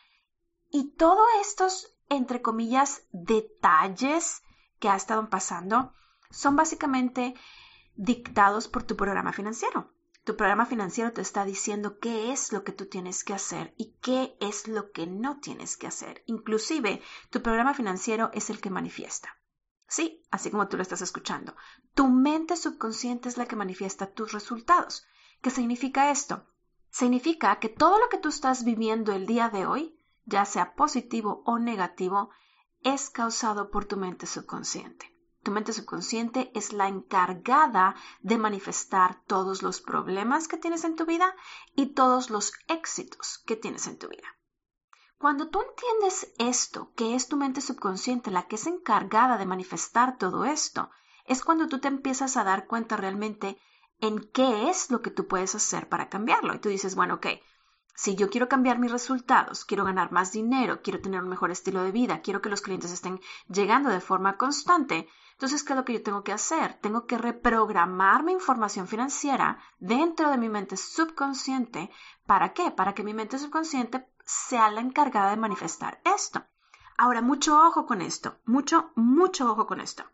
Y 0.71 0.93
todos 0.97 1.27
estos 1.41 1.97
entre 2.11 2.43
comillas, 2.43 3.07
detalles 3.13 4.43
que 4.79 4.89
ha 4.89 4.97
estado 4.97 5.31
pasando 5.31 5.95
son 6.31 6.57
básicamente 6.57 7.35
dictados 7.95 8.69
por 8.69 8.83
tu 8.83 8.97
programa 8.97 9.33
financiero. 9.33 9.93
Tu 10.25 10.37
programa 10.37 10.67
financiero 10.67 11.13
te 11.13 11.23
está 11.23 11.45
diciendo 11.45 11.99
qué 11.99 12.33
es 12.33 12.53
lo 12.53 12.63
que 12.63 12.73
tú 12.73 12.87
tienes 12.87 13.25
que 13.25 13.35
hacer 13.35 13.75
y 13.77 13.95
qué 14.01 14.37
es 14.41 14.69
lo 14.69 14.93
que 14.93 15.07
no 15.07 15.41
tienes 15.41 15.77
que 15.77 15.87
hacer. 15.87 16.23
Inclusive, 16.27 17.03
tu 17.31 17.43
programa 17.43 17.75
financiero 17.75 18.31
es 18.33 18.51
el 18.51 18.61
que 18.61 18.71
manifiesta. 18.71 19.37
Sí, 19.89 20.23
así 20.31 20.51
como 20.51 20.69
tú 20.69 20.77
lo 20.77 20.83
estás 20.83 21.01
escuchando. 21.01 21.57
Tu 21.95 22.07
mente 22.07 22.57
subconsciente 22.57 23.29
es 23.29 23.39
la 23.39 23.47
que 23.47 23.57
manifiesta 23.57 24.13
tus 24.13 24.33
resultados. 24.33 25.05
¿Qué 25.41 25.51
significa 25.51 26.11
esto? 26.11 26.47
Significa 26.91 27.59
que 27.59 27.69
todo 27.69 27.99
lo 27.99 28.09
que 28.09 28.19
tú 28.19 28.29
estás 28.29 28.65
viviendo 28.65 29.13
el 29.13 29.27
día 29.27 29.49
de 29.49 29.67
hoy 29.67 29.97
ya 30.31 30.45
sea 30.45 30.75
positivo 30.75 31.43
o 31.45 31.59
negativo, 31.59 32.31
es 32.83 33.11
causado 33.11 33.71
por 33.71 33.85
tu 33.85 33.97
mente 33.97 34.27
subconsciente. 34.27 35.07
Tu 35.43 35.51
mente 35.53 35.73
subconsciente 35.73 36.51
es 36.55 36.73
la 36.73 36.89
encargada 36.89 37.95
de 38.21 38.37
manifestar 38.37 39.23
todos 39.27 39.63
los 39.63 39.81
problemas 39.81 40.49
que 40.49 40.59
tienes 40.59 40.85
en 40.85 40.97
tu 40.97 41.07
vida 41.07 41.35
y 41.75 41.95
todos 41.95 42.29
los 42.29 42.53
éxitos 42.69 43.43
que 43.47 43.57
tienes 43.57 43.87
en 43.87 43.99
tu 43.99 44.09
vida. 44.09 44.29
Cuando 45.17 45.49
tú 45.49 45.61
entiendes 45.63 46.33
esto, 46.39 46.93
que 46.95 47.15
es 47.15 47.29
tu 47.29 47.37
mente 47.37 47.61
subconsciente 47.61 48.31
la 48.31 48.49
que 48.49 48.57
es 48.57 48.67
encargada 48.67 49.39
de 49.39 49.47
manifestar 49.47 50.19
todo 50.19 50.45
esto, 50.45 50.91
es 51.27 51.43
cuando 51.43 51.69
tú 51.69 51.79
te 51.79 51.89
empiezas 51.89 52.37
a 52.37 52.45
dar 52.45 52.67
cuenta 52.67 52.97
realmente 52.97 53.59
en 54.01 54.21
qué 54.33 54.69
es 54.69 54.91
lo 54.91 55.03
que 55.03 55.11
tú 55.11 55.27
puedes 55.27 55.55
hacer 55.55 55.89
para 55.89 56.09
cambiarlo. 56.09 56.55
Y 56.55 56.59
tú 56.59 56.69
dices, 56.69 56.95
bueno, 56.97 57.15
ok, 57.15 57.27
si 57.95 58.17
yo 58.17 58.31
quiero 58.31 58.49
cambiar 58.49 58.79
mis 58.79 58.93
resultados, 58.93 59.67
quiero 59.67 59.85
ganar 59.85 60.11
más 60.11 60.33
dinero, 60.33 60.81
quiero 60.83 61.01
tener 61.01 61.23
un 61.23 61.29
mejor 61.29 61.51
estilo 61.51 61.83
de 61.83 61.93
vida, 61.93 62.23
quiero 62.23 62.41
que 62.41 62.49
los 62.49 62.63
clientes 62.63 62.91
estén 62.91 63.21
llegando 63.47 63.91
de 63.91 64.01
forma 64.01 64.39
constante, 64.39 65.07
entonces, 65.41 65.65
¿qué 65.65 65.73
es 65.73 65.77
lo 65.79 65.87
que 65.87 65.95
yo 65.95 66.03
tengo 66.03 66.23
que 66.23 66.35
hacer? 66.35 66.75
Tengo 66.83 67.07
que 67.07 67.17
reprogramar 67.17 68.25
mi 68.25 68.33
información 68.33 68.87
financiera 68.87 69.59
dentro 69.79 70.31
de 70.31 70.37
mi 70.37 70.51
mente 70.51 70.77
subconsciente. 70.77 71.91
¿Para 72.27 72.53
qué? 72.53 72.71
Para 72.71 72.93
que 72.93 73.03
mi 73.03 73.15
mente 73.15 73.39
subconsciente 73.39 74.07
sea 74.27 74.71
la 74.71 74.83
encargada 74.83 75.31
de 75.31 75.39
manifestar 75.39 76.03
esto. 76.05 76.45
Ahora, 76.99 77.23
mucho 77.23 77.59
ojo 77.59 77.87
con 77.87 78.03
esto, 78.03 78.37
mucho, 78.45 78.93
mucho 78.97 79.51
ojo 79.51 79.67
con 79.67 79.81
esto. 79.81 80.05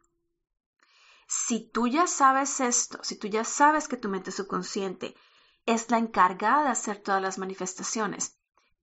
Si 1.27 1.71
tú 1.71 1.89
ya 1.89 2.07
sabes 2.07 2.61
esto, 2.61 3.03
si 3.03 3.19
tú 3.19 3.27
ya 3.27 3.43
sabes 3.43 3.89
que 3.89 3.97
tu 3.97 4.09
mente 4.09 4.31
subconsciente 4.31 5.17
es 5.65 5.91
la 5.91 5.99
encargada 5.99 6.63
de 6.63 6.71
hacer 6.71 7.03
todas 7.03 7.21
las 7.21 7.37
manifestaciones, 7.37 8.39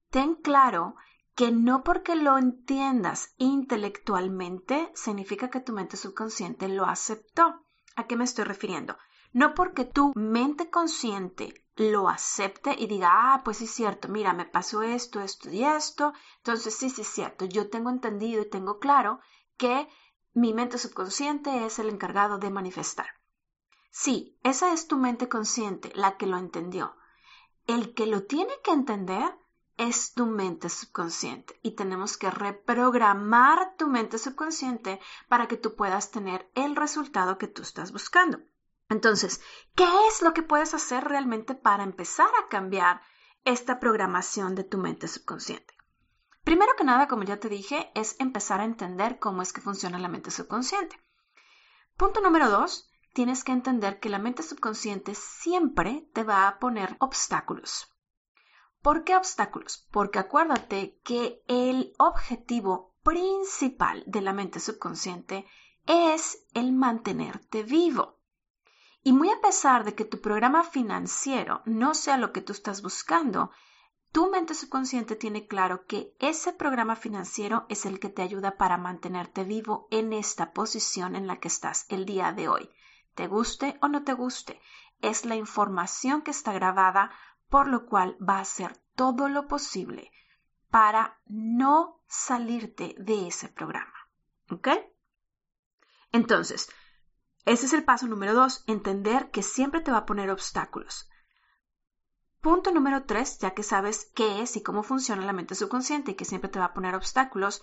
ten 0.09 0.35
claro 0.35 0.97
que 1.35 1.51
no 1.51 1.83
porque 1.83 2.15
lo 2.15 2.37
entiendas 2.37 3.33
intelectualmente 3.37 4.91
significa 4.93 5.49
que 5.49 5.59
tu 5.59 5.73
mente 5.73 5.97
subconsciente 5.97 6.67
lo 6.67 6.85
aceptó. 6.85 7.65
¿A 7.95 8.05
qué 8.05 8.15
me 8.15 8.23
estoy 8.23 8.45
refiriendo? 8.45 8.97
No 9.31 9.55
porque 9.55 9.85
tu 9.85 10.13
mente 10.15 10.69
consciente 10.69 11.65
lo 11.75 12.07
acepte 12.07 12.75
y 12.77 12.85
diga, 12.85 13.09
ah, 13.11 13.41
pues 13.43 13.57
sí 13.57 13.65
es 13.65 13.71
cierto, 13.71 14.07
mira, 14.07 14.33
me 14.33 14.45
pasó 14.45 14.83
esto, 14.83 15.21
esto 15.21 15.49
y 15.49 15.63
esto, 15.63 16.13
entonces 16.37 16.75
sí, 16.75 16.91
sí 16.91 17.01
es 17.01 17.07
cierto, 17.07 17.45
yo 17.45 17.69
tengo 17.69 17.89
entendido 17.89 18.43
y 18.43 18.49
tengo 18.49 18.77
claro 18.77 19.19
que 19.57 19.87
mi 20.33 20.53
mente 20.53 20.77
subconsciente 20.77 21.65
es 21.65 21.79
el 21.79 21.89
encargado 21.89 22.37
de 22.37 22.51
manifestar. 22.51 23.07
Sí, 23.89 24.39
esa 24.43 24.73
es 24.73 24.87
tu 24.87 24.97
mente 24.97 25.29
consciente, 25.29 25.91
la 25.95 26.17
que 26.17 26.27
lo 26.27 26.37
entendió. 26.37 26.95
El 27.65 27.93
que 27.93 28.07
lo 28.07 28.23
tiene 28.23 28.53
que 28.63 28.71
entender 28.71 29.35
es 29.77 30.13
tu 30.13 30.25
mente 30.25 30.69
subconsciente 30.69 31.59
y 31.63 31.71
tenemos 31.75 32.17
que 32.17 32.29
reprogramar 32.29 33.75
tu 33.77 33.87
mente 33.87 34.17
subconsciente 34.17 34.99
para 35.27 35.47
que 35.47 35.57
tú 35.57 35.75
puedas 35.75 36.11
tener 36.11 36.49
el 36.55 36.75
resultado 36.75 37.37
que 37.37 37.47
tú 37.47 37.61
estás 37.61 37.91
buscando. 37.91 38.39
Entonces, 38.89 39.41
¿qué 39.75 39.87
es 40.07 40.21
lo 40.21 40.33
que 40.33 40.43
puedes 40.43 40.73
hacer 40.73 41.03
realmente 41.03 41.55
para 41.55 41.83
empezar 41.83 42.29
a 42.41 42.47
cambiar 42.47 43.01
esta 43.43 43.79
programación 43.79 44.55
de 44.55 44.63
tu 44.63 44.77
mente 44.77 45.07
subconsciente? 45.07 45.73
Primero 46.43 46.73
que 46.77 46.83
nada, 46.83 47.07
como 47.07 47.23
ya 47.23 47.39
te 47.39 47.49
dije, 47.49 47.91
es 47.95 48.15
empezar 48.19 48.59
a 48.59 48.65
entender 48.65 49.17
cómo 49.17 49.41
es 49.41 49.53
que 49.53 49.61
funciona 49.61 49.97
la 49.97 50.09
mente 50.09 50.29
subconsciente. 50.29 50.99
Punto 51.95 52.21
número 52.21 52.49
dos, 52.49 52.89
tienes 53.13 53.43
que 53.43 53.53
entender 53.53 53.99
que 53.99 54.09
la 54.09 54.19
mente 54.19 54.43
subconsciente 54.43 55.15
siempre 55.15 56.09
te 56.13 56.23
va 56.23 56.47
a 56.47 56.59
poner 56.59 56.97
obstáculos. 56.99 57.92
¿Por 58.83 59.05
qué 59.05 59.15
obstáculos? 59.15 59.87
Porque 59.91 60.19
acuérdate 60.19 60.99
que 61.05 61.41
el 61.47 61.93
objetivo 61.97 62.93
principal 63.01 64.03
de 64.05 64.19
la 64.19 64.33
mente 64.33 64.59
subconsciente 64.59 65.47
es 65.87 66.45
el 66.53 66.73
mantenerte 66.73 67.63
vivo. 67.63 68.19
Y 69.01 69.13
muy 69.13 69.29
a 69.29 69.39
pesar 69.39 69.85
de 69.85 69.95
que 69.95 70.03
tu 70.03 70.19
programa 70.19 70.65
financiero 70.65 71.61
no 71.63 71.93
sea 71.93 72.17
lo 72.17 72.33
que 72.33 72.41
tú 72.41 72.51
estás 72.51 72.81
buscando, 72.81 73.51
tu 74.11 74.29
mente 74.29 74.53
subconsciente 74.53 75.15
tiene 75.15 75.47
claro 75.47 75.85
que 75.85 76.13
ese 76.19 76.51
programa 76.51 76.97
financiero 76.97 77.65
es 77.69 77.85
el 77.85 78.01
que 78.01 78.09
te 78.09 78.21
ayuda 78.21 78.57
para 78.57 78.77
mantenerte 78.77 79.45
vivo 79.45 79.87
en 79.91 80.11
esta 80.11 80.51
posición 80.51 81.15
en 81.15 81.25
la 81.25 81.39
que 81.39 81.47
estás 81.47 81.85
el 81.87 82.05
día 82.05 82.33
de 82.33 82.49
hoy. 82.49 82.69
Te 83.15 83.27
guste 83.27 83.77
o 83.81 83.87
no 83.87 84.03
te 84.03 84.13
guste, 84.13 84.59
es 85.01 85.25
la 85.25 85.35
información 85.35 86.21
que 86.21 86.31
está 86.31 86.53
grabada, 86.53 87.11
por 87.53 87.67
lo 87.67 87.85
cual 87.85 88.17
va 88.19 88.37
a 88.37 88.41
hacer 88.41 88.75
todo 88.95 89.29
lo 89.29 89.47
posible 89.47 90.11
para 90.71 91.21
no 91.27 92.01
salirte 92.07 92.95
de 92.97 93.27
ese 93.27 93.47
programa. 93.47 93.93
¿Ok? 94.49 94.69
Entonces, 96.11 96.71
ese 97.45 97.67
es 97.67 97.73
el 97.73 97.83
paso 97.83 98.07
número 98.07 98.33
dos, 98.33 98.63
entender 98.65 99.29
que 99.29 99.43
siempre 99.43 99.81
te 99.81 99.91
va 99.91 99.99
a 99.99 100.05
poner 100.07 100.31
obstáculos. 100.31 101.07
Punto 102.41 102.71
número 102.71 103.03
tres, 103.03 103.37
ya 103.37 103.53
que 103.53 103.61
sabes 103.61 104.11
qué 104.15 104.41
es 104.41 104.57
y 104.57 104.63
cómo 104.63 104.81
funciona 104.81 105.23
la 105.23 105.31
mente 105.31 105.53
subconsciente 105.53 106.09
y 106.09 106.15
que 106.15 106.25
siempre 106.25 106.49
te 106.49 106.57
va 106.57 106.65
a 106.65 106.73
poner 106.73 106.95
obstáculos, 106.95 107.61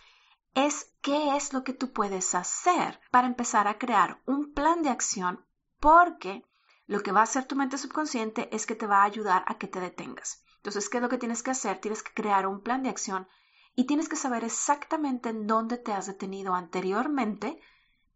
es 0.54 0.94
qué 1.02 1.34
es 1.36 1.52
lo 1.52 1.64
que 1.64 1.72
tú 1.72 1.92
puedes 1.92 2.36
hacer 2.36 3.00
para 3.10 3.26
empezar 3.26 3.66
a 3.66 3.78
crear 3.78 4.22
un 4.24 4.52
plan 4.52 4.84
de 4.84 4.90
acción 4.90 5.44
porque 5.80 6.44
lo 6.90 7.04
que 7.04 7.12
va 7.12 7.20
a 7.20 7.22
hacer 7.22 7.44
tu 7.44 7.54
mente 7.54 7.78
subconsciente 7.78 8.48
es 8.50 8.66
que 8.66 8.74
te 8.74 8.88
va 8.88 9.02
a 9.02 9.04
ayudar 9.04 9.44
a 9.46 9.58
que 9.58 9.68
te 9.68 9.78
detengas. 9.78 10.42
Entonces, 10.56 10.88
¿qué 10.88 10.96
es 10.96 11.02
lo 11.02 11.08
que 11.08 11.18
tienes 11.18 11.44
que 11.44 11.52
hacer? 11.52 11.78
Tienes 11.78 12.02
que 12.02 12.12
crear 12.12 12.48
un 12.48 12.62
plan 12.62 12.82
de 12.82 12.88
acción 12.88 13.28
y 13.76 13.84
tienes 13.84 14.08
que 14.08 14.16
saber 14.16 14.42
exactamente 14.42 15.28
en 15.28 15.46
dónde 15.46 15.78
te 15.78 15.92
has 15.92 16.08
detenido 16.08 16.52
anteriormente 16.52 17.60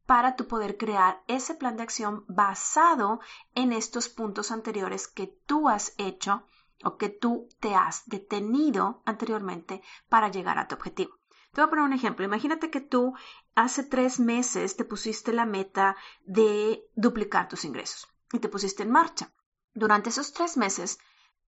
para 0.07 0.35
tu 0.35 0.49
poder 0.49 0.77
crear 0.77 1.23
ese 1.29 1.55
plan 1.55 1.77
de 1.77 1.85
acción 1.85 2.25
basado 2.27 3.21
en 3.55 3.73
estos 3.73 4.09
puntos 4.09 4.51
anteriores 4.51 5.07
que 5.07 5.29
tú 5.47 5.69
has 5.69 5.95
hecho 5.97 6.43
o 6.83 6.97
que 6.97 7.11
tú 7.11 7.49
te 7.61 7.77
has 7.77 8.03
detenido 8.09 9.03
anteriormente 9.05 9.83
para 10.09 10.33
llegar 10.33 10.59
a 10.59 10.67
tu 10.67 10.75
objetivo. 10.75 11.15
Te 11.53 11.61
voy 11.61 11.69
a 11.69 11.71
poner 11.71 11.85
un 11.85 11.93
ejemplo. 11.93 12.25
Imagínate 12.25 12.71
que 12.71 12.81
tú 12.81 13.15
hace 13.55 13.85
tres 13.85 14.19
meses 14.19 14.75
te 14.75 14.85
pusiste 14.85 15.33
la 15.33 15.47
meta 15.47 15.97
de 16.25 16.85
duplicar 16.97 17.49
tus 17.49 17.65
ingresos 17.65 18.09
y 18.35 18.41
te 18.41 18.49
pusiste 18.49 18.83
en 18.83 18.91
marcha. 18.91 19.33
Durante 19.75 20.11
esos 20.11 20.33
tres 20.33 20.57
meses, 20.57 20.99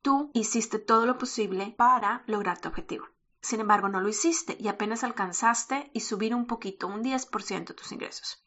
tú 0.02 0.30
hiciste 0.34 0.78
todo 0.78 1.04
lo 1.04 1.18
posible 1.18 1.74
para 1.76 2.22
lograr 2.26 2.60
tu 2.60 2.68
objetivo. 2.68 3.06
Sin 3.40 3.60
embargo, 3.60 3.88
no 3.88 4.00
lo 4.00 4.08
hiciste 4.08 4.56
y 4.58 4.68
apenas 4.68 5.04
alcanzaste 5.04 5.90
y 5.92 6.00
subir 6.00 6.34
un 6.34 6.46
poquito, 6.46 6.86
un 6.86 7.02
10% 7.02 7.74
tus 7.74 7.92
ingresos. 7.92 8.46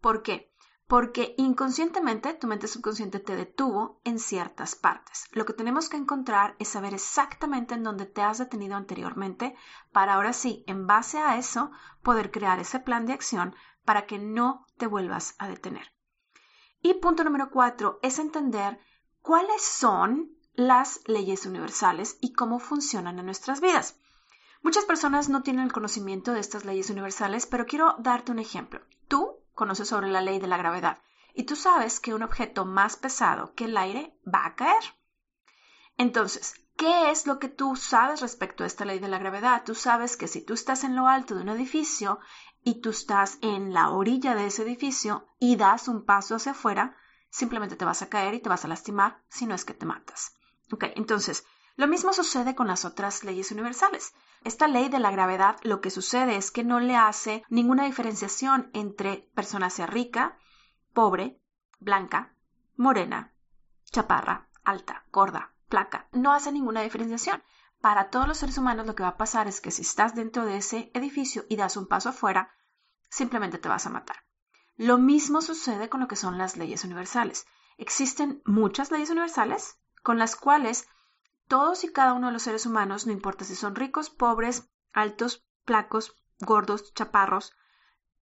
¿Por 0.00 0.22
qué? 0.22 0.52
Porque 0.88 1.34
inconscientemente 1.38 2.34
tu 2.34 2.48
mente 2.48 2.66
subconsciente 2.66 3.20
te 3.20 3.36
detuvo 3.36 4.00
en 4.04 4.18
ciertas 4.18 4.74
partes. 4.74 5.28
Lo 5.30 5.46
que 5.46 5.52
tenemos 5.52 5.88
que 5.88 5.96
encontrar 5.96 6.56
es 6.58 6.68
saber 6.68 6.94
exactamente 6.94 7.74
en 7.74 7.84
dónde 7.84 8.06
te 8.06 8.22
has 8.22 8.38
detenido 8.38 8.76
anteriormente 8.76 9.54
para 9.92 10.14
ahora 10.14 10.32
sí, 10.32 10.64
en 10.66 10.86
base 10.86 11.18
a 11.18 11.38
eso, 11.38 11.70
poder 12.02 12.32
crear 12.32 12.58
ese 12.58 12.80
plan 12.80 13.06
de 13.06 13.12
acción 13.12 13.54
para 13.84 14.06
que 14.06 14.18
no 14.18 14.66
te 14.76 14.86
vuelvas 14.86 15.36
a 15.38 15.48
detener. 15.48 15.92
Y 16.82 16.94
punto 16.94 17.22
número 17.22 17.50
cuatro 17.50 18.00
es 18.02 18.18
entender 18.18 18.78
cuáles 19.20 19.62
son 19.62 20.36
las 20.54 21.00
leyes 21.06 21.46
universales 21.46 22.18
y 22.20 22.32
cómo 22.32 22.58
funcionan 22.58 23.18
en 23.20 23.26
nuestras 23.26 23.60
vidas. 23.60 23.98
Muchas 24.62 24.84
personas 24.84 25.28
no 25.28 25.42
tienen 25.42 25.64
el 25.64 25.72
conocimiento 25.72 26.32
de 26.32 26.40
estas 26.40 26.64
leyes 26.64 26.90
universales, 26.90 27.46
pero 27.46 27.66
quiero 27.66 27.96
darte 27.98 28.32
un 28.32 28.38
ejemplo. 28.38 28.80
Tú 29.08 29.38
conoces 29.54 29.88
sobre 29.88 30.08
la 30.08 30.20
ley 30.20 30.40
de 30.40 30.46
la 30.48 30.56
gravedad 30.56 30.98
y 31.34 31.44
tú 31.44 31.56
sabes 31.56 32.00
que 32.00 32.14
un 32.14 32.22
objeto 32.22 32.64
más 32.64 32.96
pesado 32.96 33.54
que 33.54 33.64
el 33.64 33.76
aire 33.76 34.16
va 34.26 34.46
a 34.46 34.54
caer. 34.54 34.82
Entonces, 35.96 36.54
¿qué 36.76 37.10
es 37.10 37.26
lo 37.26 37.38
que 37.38 37.48
tú 37.48 37.76
sabes 37.76 38.20
respecto 38.20 38.64
a 38.64 38.66
esta 38.66 38.84
ley 38.84 38.98
de 38.98 39.08
la 39.08 39.18
gravedad? 39.18 39.62
Tú 39.64 39.74
sabes 39.74 40.16
que 40.16 40.28
si 40.28 40.40
tú 40.44 40.54
estás 40.54 40.84
en 40.84 40.96
lo 40.96 41.06
alto 41.06 41.34
de 41.34 41.42
un 41.42 41.48
edificio 41.48 42.18
y 42.64 42.80
tú 42.80 42.90
estás 42.90 43.38
en 43.42 43.72
la 43.72 43.90
orilla 43.90 44.34
de 44.34 44.46
ese 44.46 44.62
edificio 44.62 45.26
y 45.38 45.56
das 45.56 45.88
un 45.88 46.04
paso 46.04 46.36
hacia 46.36 46.52
afuera, 46.52 46.96
simplemente 47.30 47.76
te 47.76 47.84
vas 47.84 48.02
a 48.02 48.08
caer 48.08 48.34
y 48.34 48.40
te 48.40 48.48
vas 48.48 48.64
a 48.64 48.68
lastimar 48.68 49.22
si 49.28 49.46
no 49.46 49.54
es 49.54 49.64
que 49.64 49.74
te 49.74 49.86
matas. 49.86 50.34
Entonces, 50.94 51.44
lo 51.76 51.86
mismo 51.86 52.12
sucede 52.12 52.54
con 52.54 52.66
las 52.66 52.84
otras 52.84 53.24
leyes 53.24 53.50
universales. 53.50 54.14
Esta 54.44 54.68
ley 54.68 54.88
de 54.88 54.98
la 54.98 55.10
gravedad 55.10 55.56
lo 55.62 55.80
que 55.80 55.90
sucede 55.90 56.36
es 56.36 56.50
que 56.50 56.64
no 56.64 56.80
le 56.80 56.96
hace 56.96 57.44
ninguna 57.48 57.84
diferenciación 57.84 58.70
entre 58.72 59.28
persona 59.34 59.70
sea 59.70 59.86
rica, 59.86 60.38
pobre, 60.92 61.40
blanca, 61.80 62.34
morena, 62.76 63.32
chaparra, 63.84 64.48
alta, 64.64 65.04
gorda, 65.10 65.54
placa. 65.68 66.08
No 66.12 66.32
hace 66.32 66.52
ninguna 66.52 66.82
diferenciación. 66.82 67.42
Para 67.82 68.10
todos 68.10 68.28
los 68.28 68.38
seres 68.38 68.58
humanos 68.58 68.86
lo 68.86 68.94
que 68.94 69.02
va 69.02 69.10
a 69.10 69.16
pasar 69.16 69.48
es 69.48 69.60
que 69.60 69.72
si 69.72 69.82
estás 69.82 70.14
dentro 70.14 70.46
de 70.46 70.56
ese 70.56 70.92
edificio 70.94 71.44
y 71.48 71.56
das 71.56 71.76
un 71.76 71.88
paso 71.88 72.10
afuera, 72.10 72.54
simplemente 73.10 73.58
te 73.58 73.68
vas 73.68 73.86
a 73.86 73.90
matar. 73.90 74.18
Lo 74.76 74.98
mismo 74.98 75.42
sucede 75.42 75.88
con 75.88 75.98
lo 75.98 76.06
que 76.06 76.14
son 76.14 76.38
las 76.38 76.56
leyes 76.56 76.84
universales. 76.84 77.44
Existen 77.78 78.40
muchas 78.46 78.92
leyes 78.92 79.10
universales 79.10 79.80
con 80.04 80.16
las 80.16 80.36
cuales 80.36 80.86
todos 81.48 81.82
y 81.82 81.92
cada 81.92 82.12
uno 82.12 82.28
de 82.28 82.32
los 82.32 82.44
seres 82.44 82.66
humanos, 82.66 83.04
no 83.06 83.12
importa 83.12 83.44
si 83.44 83.56
son 83.56 83.74
ricos, 83.74 84.10
pobres, 84.10 84.70
altos, 84.92 85.44
flacos, 85.66 86.14
gordos, 86.38 86.94
chaparros, 86.94 87.52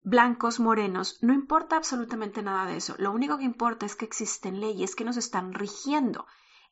blancos, 0.01 0.59
morenos, 0.59 1.19
no 1.21 1.33
importa 1.33 1.77
absolutamente 1.77 2.41
nada 2.41 2.65
de 2.65 2.77
eso. 2.77 2.95
Lo 2.97 3.11
único 3.11 3.37
que 3.37 3.43
importa 3.43 3.85
es 3.85 3.95
que 3.95 4.05
existen 4.05 4.59
leyes 4.59 4.95
que 4.95 5.05
nos 5.05 5.17
están 5.17 5.53
rigiendo. 5.53 6.25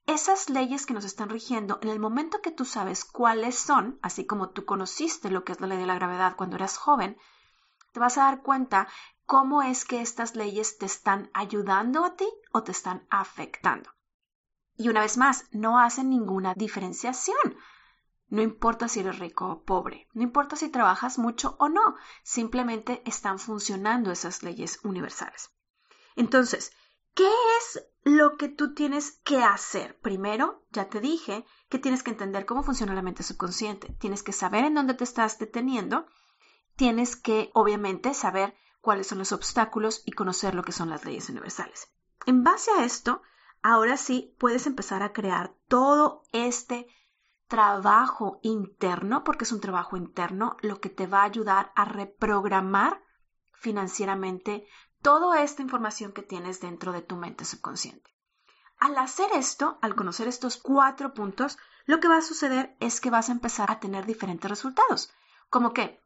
Esas 0.10 0.50
leyes 0.50 0.88
que 0.88 0.96
nos 0.96 1.06
están 1.06 1.30
rigiendo, 1.30 1.78
en 1.84 1.89
el 1.89 2.00
momento 2.00 2.42
que 2.42 2.50
tú 2.50 2.66
sabes 2.66 3.06
cuáles 3.06 3.54
son, 3.54 4.00
así 4.01 4.25
como 4.25 4.50
tú 4.50 4.66
conociste 4.66 5.30
lo 5.30 5.44
que 5.44 5.51
es 5.51 5.62
la 5.62 5.68
ley 5.68 5.78
de 5.78 5.86
la 5.86 5.94
gravedad 5.94 6.36
cuando 6.36 6.56
eras 6.56 6.78
joven, 6.80 7.16
te 7.94 8.00
vas 8.00 8.18
a 8.18 8.24
dar 8.24 8.42
cuenta 8.42 8.88
cómo 9.28 9.62
es 9.62 9.86
que 9.86 10.01
estas 10.01 10.36
leyes 10.36 10.80
te 10.80 10.88
están 10.88 11.30
ayudando 11.36 12.04
a 12.04 12.16
ti 12.16 12.28
o 12.51 12.63
te 12.63 12.72
están 12.72 13.06
afectando. 13.12 13.92
Y 14.75 14.89
una 14.89 15.01
vez 15.01 15.16
más, 15.16 15.46
no 15.51 15.78
hacen 15.78 16.10
ninguna 16.10 16.56
diferenciación. 16.56 17.56
No 18.30 18.42
importa 18.42 18.88
si 18.88 19.01
eres 19.01 19.20
rico 19.20 19.48
o 19.48 19.63
pobre, 19.63 20.08
no 20.13 20.24
importa 20.24 20.56
si 20.56 20.70
trabajas 20.70 21.20
mucho 21.20 21.56
o 21.60 21.70
no, 21.70 21.96
simplemente 22.24 23.04
están 23.06 23.38
funcionando 23.38 24.12
esas 24.12 24.42
leyes 24.42 24.80
universales. 24.84 25.51
Entonces, 26.16 26.72
¿qué 27.20 27.30
es 27.60 27.86
lo 28.04 28.38
que 28.38 28.48
tú 28.48 28.74
tienes 28.74 29.20
que 29.26 29.44
hacer? 29.44 30.00
Primero, 30.00 30.64
ya 30.72 30.88
te 30.88 31.02
dije 31.02 31.46
que 31.68 31.78
tienes 31.78 32.02
que 32.02 32.12
entender 32.12 32.46
cómo 32.46 32.64
funciona 32.64 32.94
la 32.94 33.02
mente 33.02 33.24
subconsciente, 33.24 33.94
tienes 34.00 34.24
que 34.24 34.32
saber 34.32 34.64
en 34.64 34.76
dónde 34.76 34.94
te 34.94 35.04
estás 35.04 35.38
deteniendo 35.38 36.06
tienes 36.80 37.18
que 37.18 37.52
obviamente 37.56 38.14
saber 38.14 38.56
cuáles 38.80 39.08
son 39.08 39.18
los 39.18 39.34
obstáculos 39.34 40.02
y 40.06 40.14
conocer 40.14 40.56
lo 40.56 40.64
que 40.64 40.72
son 40.72 40.90
las 40.90 41.04
leyes 41.04 41.28
universales. 41.28 41.92
En 42.26 42.46
base 42.46 42.72
a 42.72 42.86
esto, 42.86 43.22
ahora 43.62 43.98
sí 43.98 44.34
puedes 44.40 44.66
empezar 44.66 45.04
a 45.04 45.12
crear 45.12 45.54
todo 45.68 46.24
este 46.32 46.88
trabajo 47.50 48.40
interno, 48.44 49.26
porque 49.26 49.44
es 49.44 49.52
un 49.52 49.60
trabajo 49.60 49.98
interno, 49.98 50.56
lo 50.62 50.80
que 50.80 50.88
te 50.88 51.06
va 51.06 51.24
a 51.24 51.26
ayudar 51.26 51.74
a 51.76 51.84
reprogramar 51.84 53.04
financieramente 53.52 54.66
toda 55.01 55.41
esta 55.44 55.62
información 55.62 56.12
que 56.12 56.22
tienes 56.22 56.60
dentro 56.60 56.91
de 56.91 57.01
tu 57.01 57.15
mente 57.15 57.46
subconsciente. 57.46 58.10
Al 58.79 58.98
hacer 58.98 59.29
esto, 59.34 59.77
al 59.82 59.96
conocer 59.96 60.27
estos 60.27 60.58
cuatro 60.58 61.13
puntos, 61.13 61.58
lo 61.86 62.00
que 62.00 62.08
va 62.08 62.18
a 62.18 62.22
suceder 62.22 62.75
es 62.79 63.01
que 63.01 63.10
vas 63.10 63.29
a 63.29 63.34
empezar 63.34 63.72
a 63.72 63.79
tener 63.79 64.06
diferentes 64.06 64.50
resultados, 64.50 65.12
como 65.50 65.74
que 65.74 66.00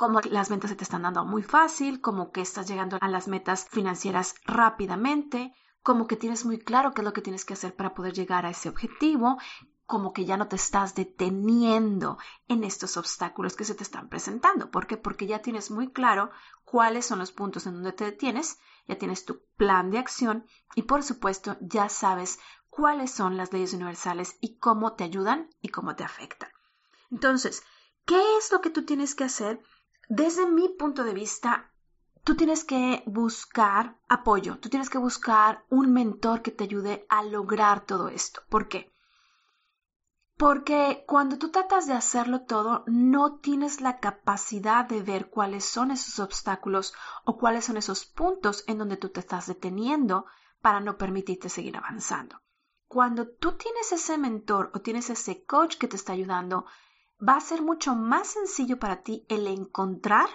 como 0.00 0.20
las 0.22 0.48
ventas 0.48 0.70
se 0.70 0.76
te 0.76 0.84
están 0.84 1.02
dando 1.02 1.26
muy 1.26 1.42
fácil, 1.42 2.00
como 2.00 2.32
que 2.32 2.40
estás 2.40 2.66
llegando 2.66 2.96
a 3.02 3.08
las 3.08 3.28
metas 3.28 3.68
financieras 3.68 4.34
rápidamente, 4.46 5.54
como 5.82 6.06
que 6.06 6.16
tienes 6.16 6.46
muy 6.46 6.58
claro 6.58 6.92
qué 6.92 7.02
es 7.02 7.04
lo 7.04 7.12
que 7.12 7.20
tienes 7.20 7.44
que 7.44 7.52
hacer 7.52 7.76
para 7.76 7.92
poder 7.92 8.14
llegar 8.14 8.46
a 8.46 8.50
ese 8.50 8.70
objetivo, 8.70 9.36
como 9.90 10.12
que 10.12 10.24
ya 10.24 10.36
no 10.36 10.46
te 10.46 10.54
estás 10.54 10.94
deteniendo 10.94 12.16
en 12.46 12.62
estos 12.62 12.96
obstáculos 12.96 13.56
que 13.56 13.64
se 13.64 13.74
te 13.74 13.82
están 13.82 14.08
presentando. 14.08 14.70
¿Por 14.70 14.86
qué? 14.86 14.96
Porque 14.96 15.26
ya 15.26 15.42
tienes 15.42 15.72
muy 15.72 15.90
claro 15.90 16.30
cuáles 16.64 17.04
son 17.06 17.18
los 17.18 17.32
puntos 17.32 17.66
en 17.66 17.74
donde 17.74 17.92
te 17.92 18.04
detienes, 18.04 18.60
ya 18.86 18.96
tienes 18.96 19.24
tu 19.24 19.40
plan 19.56 19.90
de 19.90 19.98
acción 19.98 20.46
y 20.76 20.82
por 20.82 21.02
supuesto 21.02 21.56
ya 21.60 21.88
sabes 21.88 22.38
cuáles 22.68 23.10
son 23.10 23.36
las 23.36 23.52
leyes 23.52 23.74
universales 23.74 24.38
y 24.40 24.58
cómo 24.58 24.92
te 24.92 25.02
ayudan 25.02 25.50
y 25.60 25.70
cómo 25.70 25.96
te 25.96 26.04
afectan. 26.04 26.50
Entonces, 27.10 27.64
¿qué 28.04 28.22
es 28.38 28.52
lo 28.52 28.60
que 28.60 28.70
tú 28.70 28.84
tienes 28.84 29.16
que 29.16 29.24
hacer? 29.24 29.60
Desde 30.08 30.46
mi 30.46 30.68
punto 30.68 31.02
de 31.02 31.14
vista, 31.14 31.72
tú 32.22 32.36
tienes 32.36 32.62
que 32.62 33.02
buscar 33.06 33.98
apoyo, 34.08 34.56
tú 34.58 34.68
tienes 34.68 34.88
que 34.88 34.98
buscar 34.98 35.64
un 35.68 35.92
mentor 35.92 36.42
que 36.42 36.52
te 36.52 36.62
ayude 36.62 37.06
a 37.08 37.24
lograr 37.24 37.84
todo 37.84 38.06
esto. 38.06 38.42
¿Por 38.48 38.68
qué? 38.68 38.89
Porque 40.40 41.04
cuando 41.06 41.36
tú 41.36 41.50
tratas 41.50 41.86
de 41.86 41.92
hacerlo 41.92 42.46
todo, 42.46 42.82
no 42.86 43.40
tienes 43.40 43.82
la 43.82 44.00
capacidad 44.00 44.86
de 44.86 45.02
ver 45.02 45.28
cuáles 45.28 45.66
son 45.66 45.90
esos 45.90 46.18
obstáculos 46.18 46.94
o 47.26 47.36
cuáles 47.36 47.66
son 47.66 47.76
esos 47.76 48.06
puntos 48.06 48.64
en 48.66 48.78
donde 48.78 48.96
tú 48.96 49.10
te 49.10 49.20
estás 49.20 49.48
deteniendo 49.48 50.24
para 50.62 50.80
no 50.80 50.96
permitirte 50.96 51.50
seguir 51.50 51.76
avanzando. 51.76 52.40
Cuando 52.88 53.28
tú 53.28 53.52
tienes 53.52 53.92
ese 53.92 54.16
mentor 54.16 54.70
o 54.72 54.80
tienes 54.80 55.10
ese 55.10 55.44
coach 55.44 55.76
que 55.76 55.88
te 55.88 55.96
está 55.96 56.14
ayudando, 56.14 56.64
va 57.20 57.36
a 57.36 57.40
ser 57.40 57.60
mucho 57.60 57.94
más 57.94 58.28
sencillo 58.28 58.78
para 58.78 59.02
ti 59.02 59.26
el 59.28 59.46
encontrar 59.46 60.30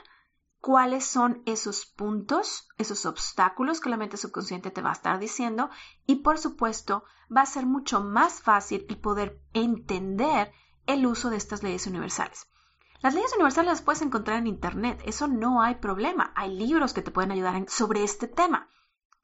cuáles 0.66 1.06
son 1.06 1.44
esos 1.46 1.86
puntos, 1.86 2.68
esos 2.80 3.06
obstáculos 3.06 3.80
que 3.80 3.92
la 3.92 3.98
mente 3.98 4.18
subconsciente 4.18 4.72
te 4.72 4.82
va 4.82 4.90
a 4.90 4.94
estar 4.94 5.20
diciendo 5.20 5.70
y 6.08 6.24
por 6.24 6.40
supuesto 6.40 7.04
va 7.32 7.42
a 7.42 7.46
ser 7.46 7.68
mucho 7.68 8.02
más 8.02 8.42
fácil 8.42 8.84
el 8.90 8.98
poder 8.98 9.40
entender 9.54 10.52
el 10.88 11.06
uso 11.06 11.30
de 11.30 11.38
estas 11.38 11.62
leyes 11.62 11.86
universales. 11.86 12.48
Las 13.02 13.14
leyes 13.14 13.32
universales 13.34 13.74
las 13.74 13.82
puedes 13.84 14.02
encontrar 14.02 14.40
en 14.40 14.48
Internet, 14.48 15.04
eso 15.06 15.28
no 15.28 15.62
hay 15.62 15.76
problema, 15.76 16.34
hay 16.36 16.58
libros 16.58 16.94
que 16.94 17.04
te 17.04 17.12
pueden 17.12 17.30
ayudar 17.30 17.64
sobre 17.68 18.04
este 18.04 18.28
tema. 18.28 18.68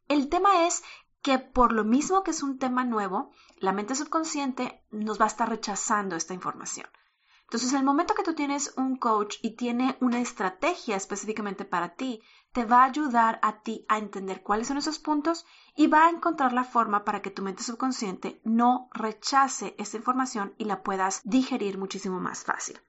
El 0.08 0.30
tema 0.30 0.68
es 0.68 0.84
que 1.24 1.40
por 1.40 1.72
lo 1.72 1.84
mismo 1.84 2.22
que 2.22 2.32
es 2.32 2.44
un 2.44 2.60
tema 2.60 2.86
nuevo, 2.86 3.32
la 3.58 3.72
mente 3.72 3.96
subconsciente 3.96 4.86
nos 4.92 5.20
va 5.20 5.24
a 5.24 5.30
estar 5.30 5.50
rechazando 5.50 6.16
esta 6.16 6.36
información. 6.36 6.86
Entonces, 7.52 7.74
el 7.74 7.84
momento 7.84 8.14
que 8.14 8.24
tú 8.24 8.34
tienes 8.34 8.74
un 8.78 8.96
coach 8.96 9.36
y 9.42 9.58
tiene 9.58 9.98
una 10.00 10.22
estrategia 10.22 10.96
específicamente 10.96 11.66
para 11.66 11.96
ti, 11.96 12.22
te 12.54 12.64
va 12.64 12.84
a 12.84 12.86
ayudar 12.86 13.40
a 13.42 13.62
ti 13.62 13.86
a 13.90 13.98
entender 13.98 14.42
cuáles 14.42 14.70
son 14.70 14.78
esos 14.78 15.00
puntos 15.00 15.46
y 15.76 15.88
va 15.88 16.06
a 16.06 16.10
encontrar 16.10 16.54
la 16.54 16.64
forma 16.64 17.04
para 17.04 17.22
que 17.22 17.30
tu 17.30 17.44
mente 17.44 17.64
subconsciente 17.64 18.40
no 18.46 18.88
rechace 18.94 19.76
esta 19.78 19.98
información 19.98 20.56
y 20.58 20.64
la 20.64 20.82
puedas 20.82 21.20
digerir 21.26 21.78
muchísimo 21.78 22.22
más 22.22 22.46
fácil. 22.46 22.80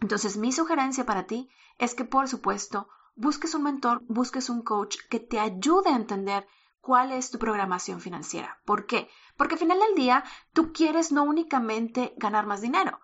Entonces, 0.00 0.36
mi 0.36 0.50
sugerencia 0.50 1.06
para 1.06 1.28
ti 1.28 1.48
es 1.78 1.94
que, 1.94 2.04
por 2.04 2.26
supuesto, 2.26 2.88
busques 3.14 3.54
un 3.54 3.62
mentor, 3.62 4.02
busques 4.08 4.50
un 4.50 4.62
coach 4.62 4.96
que 5.10 5.20
te 5.20 5.38
ayude 5.38 5.90
a 5.90 5.96
entender 5.96 6.48
cuál 6.80 7.12
es 7.12 7.30
tu 7.30 7.38
programación 7.38 8.00
financiera. 8.00 8.60
¿Por 8.64 8.84
qué? 8.86 9.08
Porque 9.36 9.54
al 9.54 9.60
final 9.60 9.78
del 9.78 9.94
día 9.94 10.24
tú 10.52 10.72
quieres 10.72 11.12
no 11.12 11.22
únicamente 11.22 12.14
ganar 12.16 12.46
más 12.46 12.62
dinero, 12.62 12.98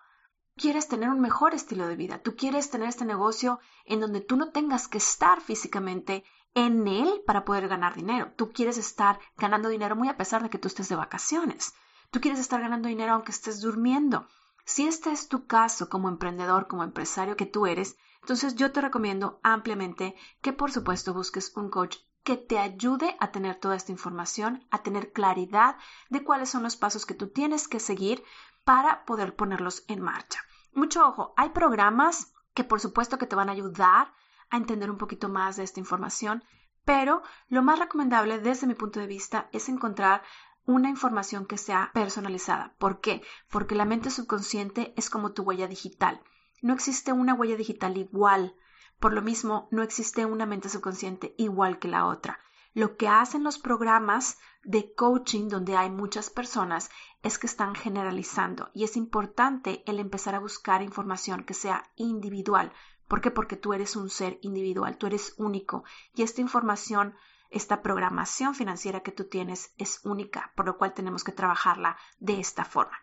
quieres 0.55 0.87
tener 0.87 1.09
un 1.09 1.19
mejor 1.19 1.53
estilo 1.53 1.87
de 1.87 1.95
vida, 1.95 2.21
tú 2.21 2.35
quieres 2.35 2.69
tener 2.69 2.89
este 2.89 3.05
negocio 3.05 3.59
en 3.85 3.99
donde 3.99 4.21
tú 4.21 4.35
no 4.35 4.51
tengas 4.51 4.87
que 4.87 4.97
estar 4.97 5.41
físicamente 5.41 6.23
en 6.53 6.87
él 6.87 7.21
para 7.25 7.45
poder 7.45 7.67
ganar 7.67 7.95
dinero. 7.95 8.31
Tú 8.35 8.51
quieres 8.51 8.77
estar 8.77 9.19
ganando 9.37 9.69
dinero 9.69 9.95
muy 9.95 10.09
a 10.09 10.17
pesar 10.17 10.43
de 10.43 10.49
que 10.49 10.57
tú 10.57 10.67
estés 10.67 10.89
de 10.89 10.95
vacaciones. 10.95 11.73
Tú 12.11 12.19
quieres 12.21 12.39
estar 12.39 12.59
ganando 12.59 12.87
dinero 12.87 13.13
aunque 13.13 13.31
estés 13.31 13.61
durmiendo. 13.61 14.27
Si 14.65 14.87
este 14.87 15.11
es 15.11 15.27
tu 15.27 15.47
caso 15.47 15.89
como 15.89 16.09
emprendedor, 16.09 16.67
como 16.67 16.83
empresario 16.83 17.35
que 17.35 17.45
tú 17.45 17.65
eres, 17.65 17.97
entonces 18.21 18.55
yo 18.55 18.71
te 18.71 18.81
recomiendo 18.81 19.39
ampliamente 19.43 20.15
que 20.41 20.53
por 20.53 20.71
supuesto 20.71 21.13
busques 21.13 21.55
un 21.55 21.69
coach 21.69 21.97
que 22.23 22.37
te 22.37 22.59
ayude 22.59 23.15
a 23.19 23.31
tener 23.31 23.55
toda 23.55 23.75
esta 23.75 23.91
información, 23.91 24.65
a 24.69 24.83
tener 24.83 25.11
claridad 25.13 25.77
de 26.09 26.23
cuáles 26.23 26.49
son 26.49 26.63
los 26.63 26.75
pasos 26.75 27.05
que 27.05 27.15
tú 27.15 27.29
tienes 27.29 27.67
que 27.67 27.79
seguir 27.79 28.23
para 28.63 29.05
poder 29.05 29.35
ponerlos 29.35 29.83
en 29.87 30.01
marcha. 30.01 30.39
Mucho 30.73 31.07
ojo, 31.07 31.33
hay 31.37 31.49
programas 31.49 32.33
que 32.53 32.63
por 32.63 32.79
supuesto 32.79 33.17
que 33.17 33.25
te 33.25 33.35
van 33.35 33.49
a 33.49 33.53
ayudar 33.53 34.13
a 34.49 34.57
entender 34.57 34.89
un 34.89 34.97
poquito 34.97 35.29
más 35.29 35.55
de 35.57 35.63
esta 35.63 35.79
información, 35.79 36.43
pero 36.85 37.21
lo 37.47 37.61
más 37.61 37.79
recomendable 37.79 38.39
desde 38.39 38.67
mi 38.67 38.75
punto 38.75 38.99
de 38.99 39.07
vista 39.07 39.49
es 39.51 39.69
encontrar 39.69 40.23
una 40.65 40.89
información 40.89 41.45
que 41.45 41.57
sea 41.57 41.91
personalizada. 41.93 42.75
¿Por 42.77 42.99
qué? 42.99 43.23
Porque 43.49 43.75
la 43.75 43.85
mente 43.85 44.11
subconsciente 44.11 44.93
es 44.97 45.09
como 45.09 45.31
tu 45.31 45.43
huella 45.43 45.67
digital. 45.67 46.21
No 46.61 46.73
existe 46.73 47.11
una 47.11 47.33
huella 47.33 47.55
digital 47.55 47.97
igual. 47.97 48.55
Por 48.99 49.13
lo 49.13 49.21
mismo, 49.21 49.67
no 49.71 49.81
existe 49.81 50.25
una 50.25 50.45
mente 50.45 50.69
subconsciente 50.69 51.33
igual 51.37 51.79
que 51.79 51.87
la 51.87 52.05
otra. 52.05 52.39
Lo 52.73 52.97
que 52.97 53.07
hacen 53.07 53.43
los 53.43 53.57
programas 53.57 54.37
de 54.63 54.93
coaching 54.93 55.47
donde 55.47 55.75
hay 55.75 55.89
muchas 55.89 56.29
personas 56.29 56.89
es 57.23 57.39
que 57.39 57.47
están 57.47 57.75
generalizando 57.75 58.69
y 58.73 58.83
es 58.83 58.95
importante 58.95 59.83
el 59.87 59.99
empezar 59.99 60.35
a 60.35 60.39
buscar 60.39 60.81
información 60.81 61.43
que 61.43 61.53
sea 61.53 61.89
individual. 61.95 62.71
¿Por 63.07 63.21
qué? 63.21 63.31
Porque 63.31 63.55
tú 63.55 63.73
eres 63.73 63.95
un 63.95 64.09
ser 64.09 64.37
individual, 64.41 64.97
tú 64.97 65.07
eres 65.07 65.33
único 65.37 65.83
y 66.13 66.21
esta 66.21 66.41
información, 66.41 67.15
esta 67.49 67.81
programación 67.81 68.53
financiera 68.53 69.01
que 69.01 69.11
tú 69.11 69.25
tienes 69.25 69.73
es 69.77 70.05
única, 70.05 70.51
por 70.55 70.67
lo 70.67 70.77
cual 70.77 70.93
tenemos 70.93 71.23
que 71.23 71.31
trabajarla 71.31 71.97
de 72.19 72.39
esta 72.39 72.65
forma. 72.65 72.97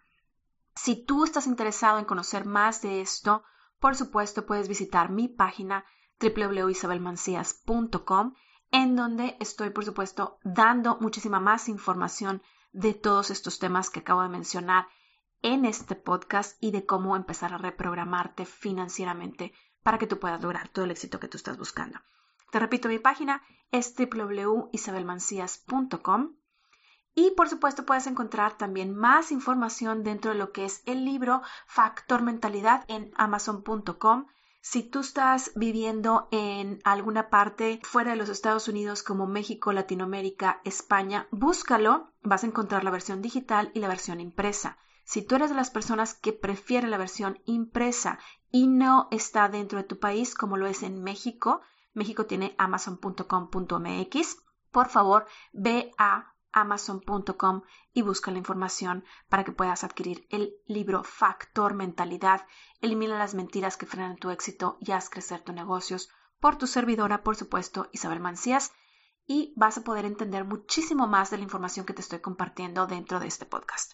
Si 0.77 0.95
tú 0.95 1.25
estás 1.25 1.49
interesado 1.49 1.99
en 1.99 2.05
conocer 2.05 2.45
más 2.45 2.83
de 2.83 3.01
esto, 3.01 3.43
por 3.81 3.97
supuesto 3.97 4.47
puedes 4.47 4.69
visitar 4.69 5.11
mi 5.11 5.27
página 5.27 5.85
www.isabelmancias.com 6.21 8.35
en 8.71 8.97
donde 8.97 9.37
estoy, 9.41 9.71
por 9.71 9.85
supuesto, 9.85 10.39
dando 10.45 10.99
muchísima 11.01 11.41
más 11.41 11.69
información 11.69 12.43
de 12.73 12.95
todos 12.95 13.31
estos 13.31 13.59
temas 13.59 13.91
que 13.91 14.01
acabo 14.01 14.23
de 14.23 14.29
mencionar 14.29 14.87
en 15.43 15.65
este 15.65 15.95
podcast 15.95 16.57
y 16.61 16.73
de 16.73 16.87
cómo 16.87 17.17
empezar 17.17 17.55
a 17.55 17.59
reprogramarte 17.59 18.45
financieramente 18.45 19.53
para 19.83 19.99
que 19.99 20.07
tú 20.07 20.19
puedas 20.19 20.43
lograr 20.43 20.69
todo 20.69 20.85
el 20.85 20.91
éxito 20.91 21.21
que 21.21 21.29
tú 21.29 21.37
estás 21.37 21.59
buscando. 21.59 22.01
Te 22.51 22.59
repito, 22.59 22.89
mi 22.89 22.99
página 22.99 23.43
es 23.71 23.95
www.isabelmancias.com 23.97 26.37
y 27.15 27.31
por 27.31 27.49
supuesto 27.49 27.87
puedes 27.87 28.07
encontrar 28.07 28.59
también 28.59 28.95
más 28.95 29.33
información 29.33 30.05
dentro 30.05 30.33
de 30.33 30.39
lo 30.39 30.53
que 30.53 30.65
es 30.65 30.83
el 30.87 31.05
libro 31.05 31.43
Factor 31.67 32.23
Mentalidad 32.23 32.85
en 32.89 33.13
amazon.com 33.17 34.27
si 34.69 34.83
tú 34.83 34.99
estás 34.99 35.53
viviendo 35.55 36.27
en 36.33 36.81
alguna 36.83 37.31
parte 37.31 37.79
fuera 37.85 38.11
de 38.11 38.17
los 38.17 38.29
Estados 38.29 38.67
Unidos 38.67 39.05
como 39.05 39.29
México, 39.29 39.73
Latinoamérica, 39.73 40.61
España, 40.65 41.29
búscalo, 41.31 42.11
vas 42.25 42.43
a 42.43 42.49
encontrar 42.49 42.83
la 42.83 42.91
versión 42.91 43.23
digital 43.23 43.71
y 43.75 43.79
la 43.79 43.87
versión 43.87 44.19
impresa. 44.19 44.77
Si 45.05 45.23
tú 45.23 45.37
eres 45.37 45.51
de 45.51 45.55
las 45.55 45.71
personas 45.71 46.15
que 46.15 46.33
prefieren 46.33 46.91
la 46.91 46.99
versión 46.99 47.39
impresa 47.45 48.19
y 48.51 48.67
no 48.67 49.07
está 49.13 49.49
dentro 49.49 49.79
de 49.79 49.85
tu 49.85 50.01
país 50.01 50.35
como 50.35 50.57
lo 50.57 50.67
es 50.67 50.83
en 50.83 51.01
México, 51.01 51.61
México 51.95 52.27
tiene 52.27 52.57
amazon.com.mx, 52.59 54.37
por 54.73 54.89
favor 54.89 55.27
ve 55.53 55.93
a 55.97 56.35
amazon.com 56.57 57.63
y 57.93 58.01
busca 58.01 58.31
la 58.31 58.39
información 58.39 59.05
para 59.29 59.45
que 59.45 59.53
puedas 59.53 59.85
adquirir 59.85 60.27
el 60.31 60.55
libro 60.67 61.05
Factor 61.05 61.75
Mentalidad. 61.75 62.47
Elimina 62.81 63.19
las 63.19 63.35
mentiras 63.35 63.77
que 63.77 63.85
frenan 63.85 64.17
tu 64.17 64.31
éxito 64.31 64.79
y 64.81 64.93
haz 64.93 65.11
crecer 65.11 65.43
tus 65.43 65.55
negocios 65.55 66.09
por 66.41 66.57
tu 66.57 66.67
servidora, 66.67 67.23
por 67.23 67.37
supuesto, 67.37 67.89
Isabel 67.93 68.21
Mancías. 68.21 68.73
Y 69.27 69.53
vas 69.57 69.77
a 69.77 69.85
poder 69.85 70.07
entender 70.07 70.45
muchísimo 70.45 71.07
más 71.07 71.31
de 71.31 71.37
la 71.37 71.43
información 71.43 71.85
que 71.85 71.93
te 71.93 72.01
estoy 72.01 72.21
compartiendo 72.21 72.87
dentro 72.87 73.21
de 73.21 73.27
este 73.27 73.45
podcast. 73.45 73.93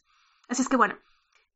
Así 0.48 0.62
es 0.62 0.68
que 0.68 0.76
bueno, 0.76 0.96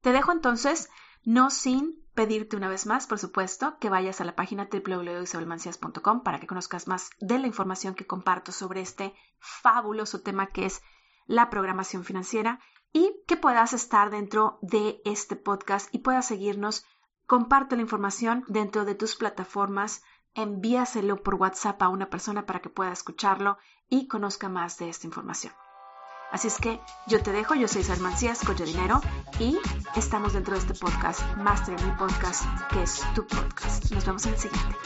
te 0.01 0.12
dejo 0.12 0.33
entonces, 0.33 0.88
no 1.25 1.51
sin 1.51 2.05
pedirte 2.14 2.57
una 2.57 2.69
vez 2.69 2.87
más, 2.87 3.07
por 3.07 3.19
supuesto, 3.19 3.79
que 3.79 3.90
vayas 3.90 4.21
a 4.21 4.25
la 4.25 4.35
página 4.35 4.69
www.isabelmancias.com 4.73 6.23
para 6.23 6.40
que 6.40 6.47
conozcas 6.47 6.88
más 6.88 7.11
de 7.21 7.38
la 7.38 7.47
información 7.47 7.95
que 7.95 8.07
comparto 8.07 8.51
sobre 8.51 8.81
este 8.81 9.14
fabuloso 9.38 10.23
tema 10.23 10.47
que 10.47 10.66
es 10.66 10.83
la 11.26 11.50
programación 11.50 12.04
financiera 12.04 12.60
y 12.92 13.22
que 13.26 13.36
puedas 13.36 13.72
estar 13.72 14.10
dentro 14.10 14.58
de 14.62 15.00
este 15.04 15.36
podcast 15.36 15.94
y 15.94 15.98
puedas 15.98 16.26
seguirnos. 16.26 16.84
Comparte 17.26 17.76
la 17.76 17.82
información 17.82 18.44
dentro 18.48 18.84
de 18.84 18.94
tus 18.94 19.16
plataformas, 19.16 20.02
envíaselo 20.34 21.22
por 21.22 21.34
WhatsApp 21.34 21.82
a 21.82 21.88
una 21.88 22.08
persona 22.08 22.46
para 22.46 22.60
que 22.60 22.70
pueda 22.70 22.92
escucharlo 22.92 23.58
y 23.88 24.06
conozca 24.06 24.48
más 24.48 24.78
de 24.78 24.88
esta 24.88 25.06
información. 25.06 25.52
Así 26.30 26.48
es 26.48 26.58
que 26.58 26.80
yo 27.06 27.22
te 27.22 27.32
dejo, 27.32 27.54
yo 27.54 27.68
soy 27.68 27.82
Isabel 27.82 28.02
Mancías, 28.02 28.44
Coche 28.44 28.64
Dinero, 28.64 29.00
y 29.38 29.58
estamos 29.94 30.32
dentro 30.32 30.54
de 30.54 30.60
este 30.60 30.74
podcast, 30.74 31.20
Master 31.36 31.80
Mi 31.82 31.90
Podcast, 31.92 32.44
que 32.72 32.82
es 32.82 33.02
tu 33.14 33.26
podcast. 33.26 33.90
Nos 33.92 34.04
vemos 34.04 34.26
en 34.26 34.32
el 34.32 34.38
siguiente. 34.38 34.76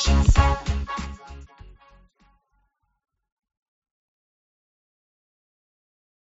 She's 0.00 0.34